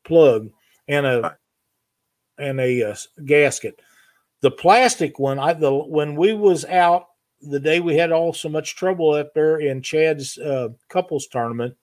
[0.04, 0.50] plug
[0.88, 1.36] and a
[2.38, 3.80] and a uh, gasket.
[4.42, 7.06] The plastic one, I the when we was out
[7.42, 11.76] the day we had all so much trouble up there in Chad's uh, couples tournament,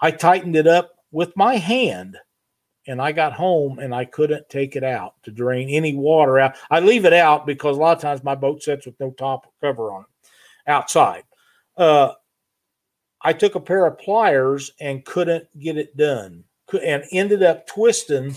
[0.00, 2.16] I tightened it up with my hand
[2.86, 6.56] and I got home and I couldn't take it out to drain any water out.
[6.70, 9.46] I leave it out because a lot of times my boat sits with no top
[9.60, 11.24] cover on it outside.
[11.76, 12.12] Uh,
[13.22, 16.44] I took a pair of pliers and couldn't get it done
[16.84, 18.34] and ended up twisting.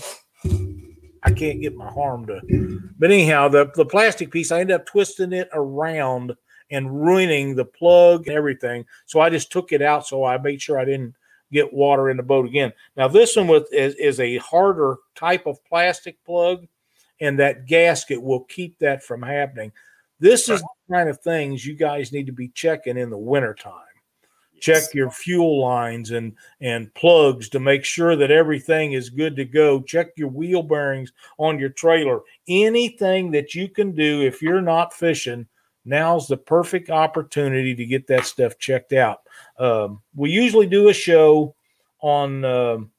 [1.24, 4.86] I can't get my arm to, but anyhow, the, the plastic piece, I ended up
[4.86, 6.34] twisting it around
[6.70, 8.84] and ruining the plug and everything.
[9.06, 11.14] So I just took it out so I made sure I didn't
[11.52, 12.72] get water in the boat again.
[12.96, 16.66] Now this one with is, is a harder type of plastic plug,
[17.20, 19.72] and that gasket will keep that from happening.
[20.20, 23.72] This is the kind of things you guys need to be checking in the wintertime.
[24.60, 29.44] Check your fuel lines and and plugs to make sure that everything is good to
[29.44, 29.82] go.
[29.82, 32.20] Check your wheel bearings on your trailer.
[32.48, 35.46] Anything that you can do if you're not fishing,
[35.84, 39.20] now's the perfect opportunity to get that stuff checked out.
[39.58, 41.54] Um, we usually do a show
[42.00, 42.90] on um,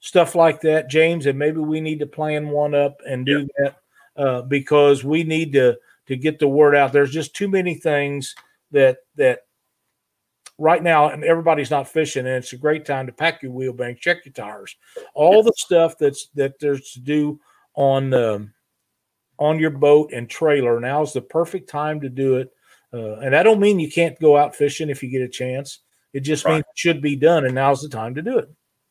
[0.00, 3.76] stuff like that, James, and maybe we need to plan one up and do that
[4.16, 5.76] uh, because we need to
[6.06, 6.92] to get the word out.
[6.92, 8.34] There's just too many things
[8.72, 9.40] that that
[10.60, 13.72] right now, and everybody's not fishing, and it's a great time to pack your wheel
[13.72, 14.76] bank, check your tires,
[15.14, 17.40] all the stuff that's that there's to do
[17.74, 18.52] on um,
[19.38, 20.78] on your boat and trailer.
[20.78, 22.50] Now's the perfect time to do it.
[22.92, 25.80] Uh, and I don't mean you can't go out fishing if you get a chance.
[26.12, 26.54] It just Right.
[26.54, 28.48] means it should be done, and now's the time to do it.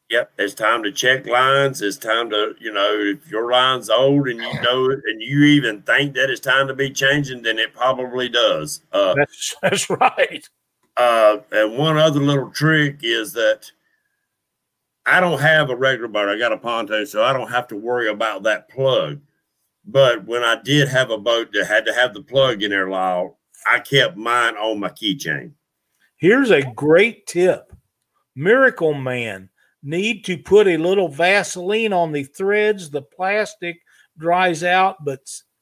[0.09, 1.83] Yep, it's time to check lines.
[1.83, 5.43] It's time to, you know, if your line's old and you know it, and you
[5.43, 8.81] even think that it's time to be changing, then it probably does.
[8.91, 10.49] Uh, That's that's right.
[10.99, 13.71] Uh, and one other little trick is that
[15.05, 16.27] I don't have a regular boat.
[16.27, 19.21] I got a pontoon, so I don't have to worry about that plug.
[19.85, 22.89] But when I did have a boat that had to have the plug in there,
[22.89, 25.53] Lyle, I kept mine on my keychain.
[26.17, 27.71] Here's a great tip.
[28.35, 29.49] Miracle Man
[29.81, 32.89] need to put a little Vaseline on the threads.
[32.89, 33.79] The plastic
[34.17, 35.21] dries out but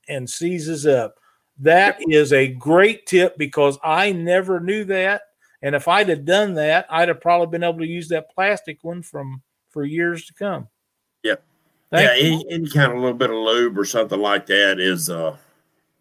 [0.09, 1.15] and seizes up.
[1.59, 5.21] That is a great tip because I never knew that.
[5.61, 8.79] And if I'd have done that, I'd have probably been able to use that plastic
[8.83, 10.67] one from for years to come.
[11.23, 11.43] Yep.
[11.91, 15.09] Thank yeah, any, any kind of little bit of lube or something like that is
[15.09, 15.35] uh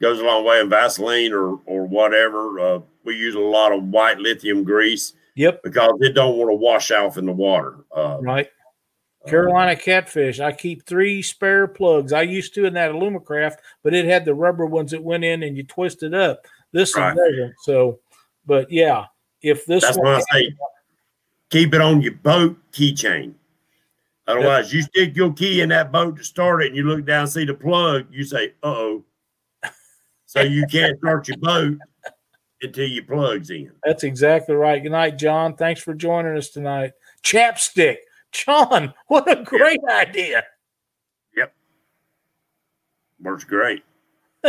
[0.00, 2.60] goes a long way in Vaseline or or whatever.
[2.60, 5.62] Uh, we use a lot of white lithium grease Yep.
[5.62, 7.76] because it don't want to wash off in the water.
[7.94, 8.48] Uh, Right.
[9.26, 10.38] Carolina catfish.
[10.38, 12.12] I keep three spare plugs.
[12.12, 15.42] I used to in that Alumacraft, but it had the rubber ones that went in
[15.42, 16.46] and you twist it up.
[16.72, 17.14] This Right.
[17.14, 17.54] one doesn't.
[17.62, 17.98] So,
[18.46, 19.06] but yeah,
[19.46, 20.54] if this That's why I say
[21.50, 23.34] keep it on your boat keychain.
[24.26, 27.28] Otherwise, you stick your key in that boat to start it, and you look down,
[27.28, 29.04] see the plug, you say, "Uh oh."
[30.26, 31.78] so you can't start your boat
[32.60, 33.70] until your plugs in.
[33.84, 34.82] That's exactly right.
[34.82, 35.54] Good night, John.
[35.54, 36.92] Thanks for joining us tonight.
[37.22, 37.98] Chapstick.
[38.32, 40.42] John, what a great idea.
[41.36, 41.54] Yep,
[43.20, 43.84] works great.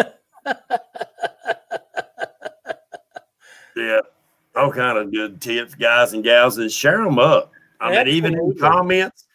[3.75, 3.99] yeah,
[4.57, 7.51] all kind of good tips, guys and gals, and share them up.
[7.79, 9.25] I mean, even in comments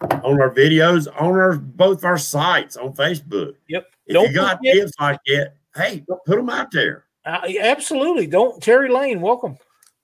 [0.00, 3.54] on our videos, on our both our sites on Facebook.
[3.68, 3.86] Yep.
[4.06, 7.04] If Don't you got forget- tips like that, hey, put them out there.
[7.24, 8.26] Uh, absolutely.
[8.26, 9.56] Don't Terry Lane, welcome.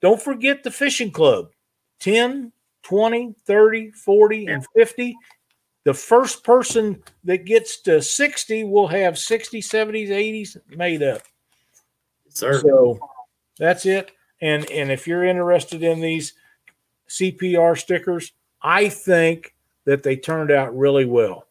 [0.02, 1.48] Don't forget the fishing club
[2.00, 5.16] 10, 20, 30, 40, and 50.
[5.84, 11.22] The first person that gets to 60 will have 60, 70s, 80s made up.
[12.28, 12.98] Sir, So
[13.58, 14.10] that's it.
[14.40, 16.34] And and if you're interested in these
[17.08, 18.32] CPR stickers,
[18.62, 19.54] I think
[19.84, 21.46] that they turned out really well.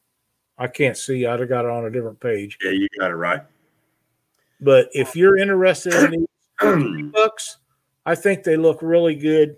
[0.57, 1.25] I can't see.
[1.25, 2.57] I'd have got it on a different page.
[2.63, 3.41] yeah, you got it right.
[4.61, 6.25] But if you're interested in
[6.61, 7.57] these books,
[8.05, 9.57] I think they look really good.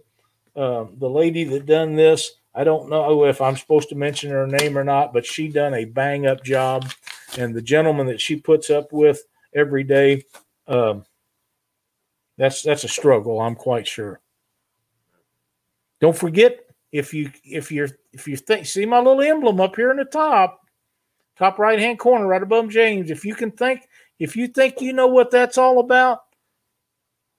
[0.55, 4.47] Um, the lady that done this, I don't know if I'm supposed to mention her
[4.47, 6.91] name or not, but she done a bang up job.
[7.37, 9.21] And the gentleman that she puts up with
[9.53, 10.23] every day,
[10.67, 11.05] um,
[12.37, 13.39] that's that's a struggle.
[13.41, 14.19] I'm quite sure.
[15.99, 16.59] Don't forget
[16.91, 20.05] if you if you're if you think see my little emblem up here in the
[20.05, 20.61] top,
[21.37, 23.09] top right hand corner, right above James.
[23.09, 23.87] If you can think
[24.19, 26.21] if you think you know what that's all about,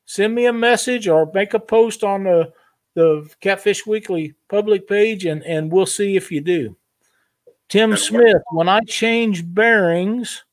[0.05, 2.53] send me a message or make a post on the
[2.95, 6.77] the Catfish Weekly public page, and and we'll see if you do.
[7.69, 10.45] Tim Smith, when I change bearings,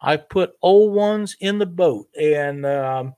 [0.00, 3.14] I put old ones in the boat, and um,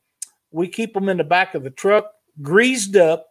[0.55, 2.07] we keep them in the back of the truck,
[2.41, 3.27] greased up,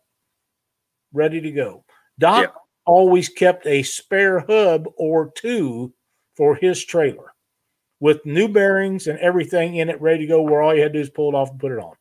[1.13, 1.85] ready to go.
[2.19, 2.53] Doc
[2.85, 5.93] always kept a spare hub or two
[6.35, 7.33] for his trailer
[8.01, 10.99] with new bearings and everything in it ready to go where all you had to
[10.99, 11.95] do is pull it off and put it on.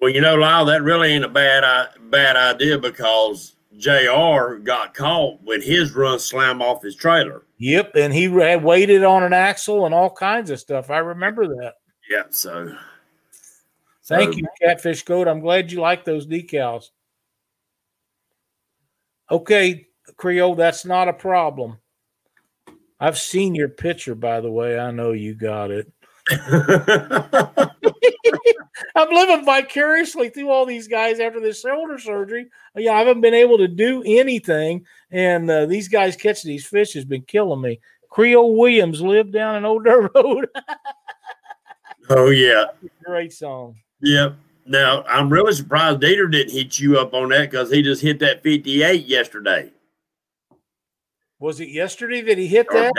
[0.00, 1.64] Well, you know, Lyle, that really ain't a bad
[2.10, 4.56] bad idea because Jr.
[4.62, 7.42] got caught when his run slammed off his trailer.
[7.58, 10.90] Yep, and he had waited on an axle and all kinds of stuff.
[10.90, 11.74] I remember that.
[12.10, 12.76] Yeah, so
[14.06, 15.28] Thank you, Catfish Code.
[15.28, 16.90] I'm glad you like those decals.
[19.30, 19.86] Okay,
[20.16, 21.78] Creole, that's not a problem.
[23.00, 24.78] I've seen your picture, by the way.
[24.78, 25.90] I know you got it.
[28.96, 32.46] I'm living vicariously through all these guys after this shoulder surgery.
[32.76, 36.92] Yeah, I haven't been able to do anything, and uh, these guys catching these fish
[36.94, 37.80] has been killing me.
[38.08, 40.48] Creole Williams lived down in Old Dirt Road.
[42.10, 42.66] oh yeah,
[43.04, 43.76] Great song.
[44.04, 44.36] Yep.
[44.66, 48.18] Now I'm really surprised Dieter didn't hit you up on that because he just hit
[48.20, 49.70] that 58 yesterday.
[51.38, 52.92] Was it yesterday that he hit that?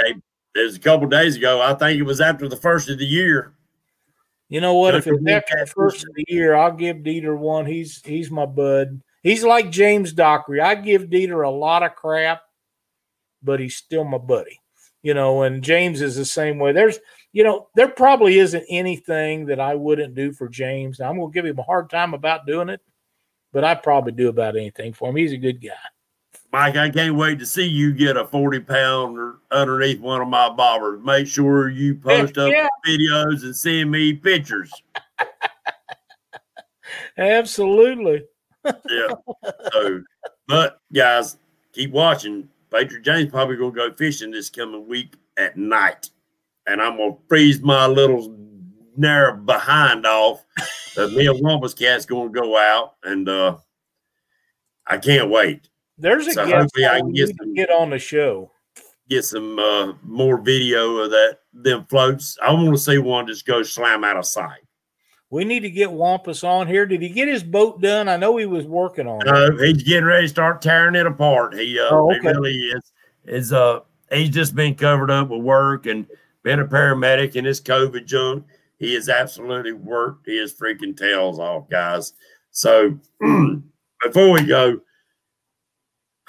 [0.55, 1.61] It was a couple days ago.
[1.61, 3.53] I think it was after the first of the year.
[4.49, 4.95] You know what?
[4.95, 7.65] If it's after the first of the year, I'll give Dieter one.
[7.65, 9.01] He's he's my bud.
[9.23, 10.61] He's like James Dockery.
[10.61, 12.41] I give Dieter a lot of crap,
[13.41, 14.59] but he's still my buddy.
[15.01, 16.71] You know, and James is the same way.
[16.71, 16.99] There's,
[17.35, 20.99] you know, there probably isn't anything that I wouldn't do for James.
[20.99, 22.79] Now, I'm gonna give him a hard time about doing it,
[23.51, 25.17] but I probably do about anything for him.
[25.17, 25.73] He's a good guy.
[26.53, 30.47] Mike, I can't wait to see you get a 40 pounder underneath one of my
[30.47, 31.03] bobbers.
[31.03, 32.69] Make sure you post up yeah.
[32.87, 34.71] videos and send me pictures.
[37.17, 38.23] Absolutely.
[38.63, 39.13] Yeah.
[39.73, 40.01] so,
[40.47, 41.35] but guys,
[41.73, 42.47] keep watching.
[42.71, 46.11] Patriot James probably gonna go fishing this coming week at night,
[46.67, 48.35] and I'm gonna freeze my little
[48.97, 50.43] narrow behind off.
[50.95, 53.57] The me and Wampus cat's gonna go out, and uh
[54.87, 55.69] I can't wait.
[55.97, 58.51] There's a So hopefully I can get some- get on the show.
[59.09, 62.37] Get some uh more video of that them floats.
[62.41, 64.59] I want to see one just go slam out of sight.
[65.29, 66.85] We need to get Wampus on here.
[66.85, 68.07] Did he get his boat done?
[68.07, 69.27] I know he was working on it.
[69.27, 71.55] Uh, he's getting ready to start tearing it apart.
[71.55, 72.91] He uh, Oh, he really is.
[73.25, 73.79] Is uh,
[74.11, 76.05] he's just been covered up with work and
[76.45, 78.45] been a paramedic in this COVID junk.
[78.77, 82.13] He has absolutely worked his freaking tails off, guys.
[82.51, 84.79] So before we go,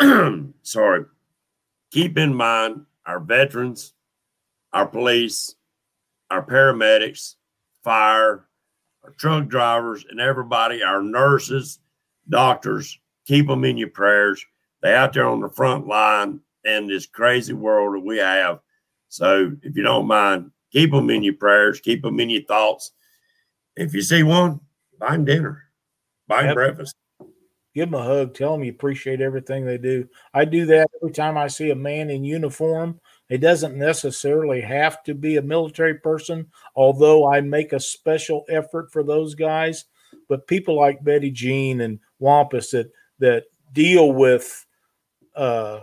[0.62, 1.05] sorry,
[1.90, 3.93] keep in mind our veterans,
[4.72, 5.55] our police,
[6.30, 7.34] our paramedics,
[7.84, 8.47] fire,
[9.05, 11.78] our truck drivers, and everybody, our nurses,
[12.30, 14.43] doctors, keep them in your prayers.
[14.80, 18.60] They out there on the front line in this crazy world that we have.
[19.08, 22.92] So if you don't mind, keep them in your prayers, keep them in your thoughts.
[23.76, 24.60] If you see one,
[24.98, 25.64] buy them dinner,
[26.26, 26.54] buy them Yep.
[26.54, 26.94] breakfast.
[27.74, 28.34] Give them a hug.
[28.34, 30.08] Tell them you appreciate everything they do.
[30.32, 35.02] I do that every time I see a man in uniform It doesn't necessarily have
[35.02, 39.84] to be a military person, although I make a special effort for those guys.
[40.28, 44.64] But people like Betty Jean and Wampus that that deal with
[45.34, 45.80] uh,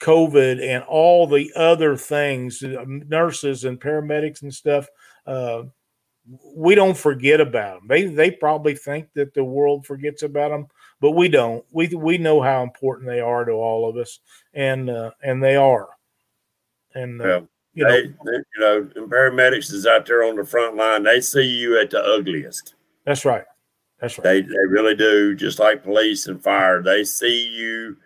[0.00, 4.88] COVID and all the other things, uh, nurses and paramedics and stuff.
[5.26, 5.64] Uh,
[6.54, 7.88] we don't forget about them.
[7.88, 10.66] They they probably think that the world forgets about them,
[11.00, 11.64] but we don't.
[11.72, 14.20] We we know how important they are to all of us,
[14.54, 15.88] and uh, and they are.
[16.94, 17.40] And uh, Yeah.
[17.74, 21.02] you know They, they, you know, and paramedics is out there on the front line.
[21.04, 22.74] They see you at the ugliest.
[23.04, 23.44] that's right.
[24.00, 24.24] That's right.
[24.24, 25.34] They they really do.
[25.34, 27.96] Just like police and fire, they see you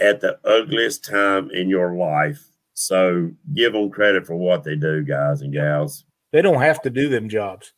[0.00, 2.46] at the ugliest time in your life.
[2.74, 6.04] So give them credit for what they do, guys and gals.
[6.32, 7.72] They don't have to do them jobs.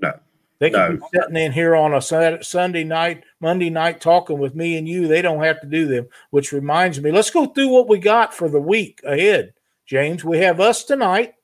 [0.00, 0.18] No.
[0.60, 0.96] They can No.
[0.96, 2.00] be sitting in here on a
[2.42, 5.08] Sunday night, Monday night, talking with me and you.
[5.08, 6.06] They don't have to do them.
[6.30, 9.54] Which reminds me, let's go through what we got for the week ahead.
[9.86, 11.34] James, we have us tonight.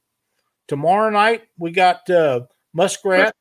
[0.69, 3.35] Tomorrow night we got uh, Muskrat.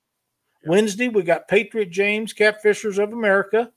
[0.66, 3.72] Wednesday we got Patriot James, Catfishers of America.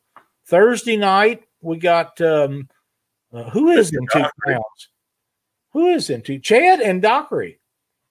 [0.46, 2.68] Thursday night we got um,
[3.32, 4.30] uh, who is in two Dockery.
[4.40, 4.88] crowns?
[5.72, 6.38] Who is in two?
[6.38, 7.60] Chad and Dockery.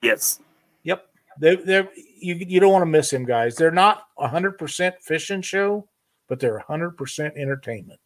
[0.02, 0.40] Yes.
[0.84, 1.06] Yep.
[1.40, 1.90] They they're
[2.20, 3.56] you you don't want to miss them guys.
[3.56, 5.88] They're not a hundred percent fishing show,
[6.28, 8.00] but they're a hundred percent entertainment.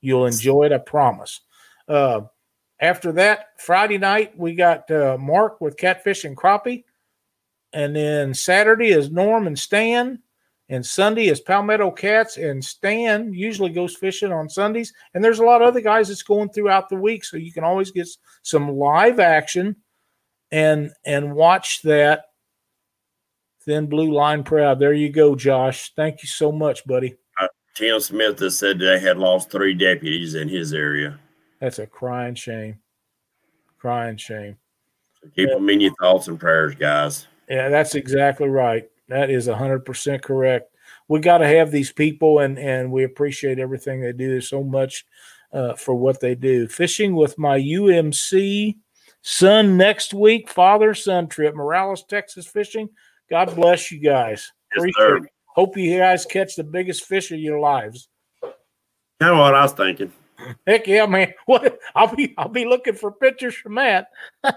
[0.00, 1.40] You'll enjoy it, I promise.
[1.88, 2.22] Uh,
[2.80, 6.84] after that, Friday night we got uh, Mark with Catfish and Crappie,
[7.72, 10.20] and then Saturday is Norm and Stan,
[10.68, 14.92] and Sunday is Palmetto Cats and Stan usually goes fishing on Sundays.
[15.12, 17.64] And there's a lot of other guys that's going throughout the week, so you can
[17.64, 18.08] always get
[18.42, 19.76] some live action
[20.50, 22.26] and and watch that
[23.62, 24.78] thin blue line proud.
[24.78, 25.92] There you go josh.
[25.94, 27.14] Thank you so much buddy.
[27.40, 31.18] Uh, Tim Smith has said they had lost three deputies in his area.
[31.60, 32.78] that's a crying shame.
[33.78, 34.56] Crying shame.
[35.20, 37.26] So keep them in your thoughts and prayers, guys.
[37.50, 40.74] yeah that's exactly right that is 100% correct.
[41.08, 44.40] We got to have these people and and we appreciate everything they do.
[44.40, 45.04] So much
[45.52, 46.68] uh, for what they do.
[46.68, 48.76] Fishing with my umc
[49.26, 52.88] son next week father son trip morales texas fishing.
[53.30, 54.50] God bless you guys.
[54.76, 55.20] Yes, sir.
[55.46, 58.08] Hope you guys catch the biggest fish of your lives.
[58.42, 59.54] Kind of what?
[59.54, 60.12] I was thinking.
[60.66, 61.32] Heck yeah, man!
[61.46, 64.08] What I'll be I'll be looking for pictures from that.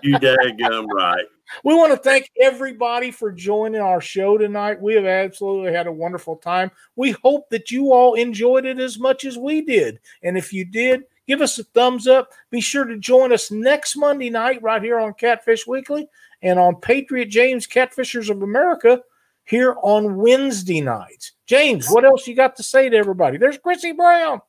[0.01, 1.25] You daggum right.
[1.63, 4.81] We want to thank everybody for joining our show tonight.
[4.81, 6.71] We have absolutely had a wonderful time.
[6.97, 9.99] We hope that you all enjoyed it as much as we did.
[10.23, 12.33] And if you did, give us a thumbs up.
[12.51, 16.09] Be sure to join us next Monday night right here on Catfish Weekly
[16.41, 19.01] and on Patriot James Catfishers of America
[19.45, 21.31] here on Wednesday nights.
[21.45, 23.37] James, what else you got to say to everybody?
[23.37, 24.41] There's Chrissy Brown.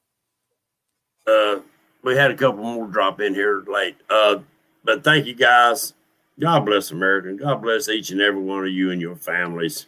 [1.28, 1.60] Uh,
[2.02, 3.96] we had a couple more drop in here late.
[4.08, 4.38] Uh,
[4.84, 5.94] but thank you guys.
[6.40, 7.34] God bless America.
[7.34, 9.86] God bless each and every one of you and your families.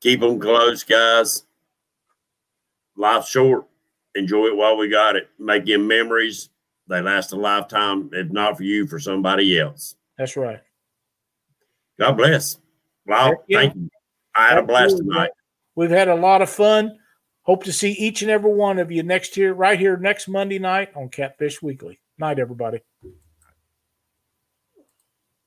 [0.00, 1.44] Keep them close, guys.
[2.96, 3.66] Life's short.
[4.14, 5.28] Enjoy it while we got it.
[5.38, 6.50] Making memories.
[6.88, 9.96] They last a lifetime, if not for you, for somebody else.
[10.16, 10.60] That's right.
[11.98, 12.58] God bless.
[13.06, 13.88] Well, thank you.
[14.34, 15.30] I had a blast tonight.
[15.74, 16.98] We've had a lot of fun.
[17.48, 20.58] Hope to see each and every one of you next year, right here next Monday
[20.58, 21.98] night on Catfish Weekly.
[22.18, 22.82] Night, everybody.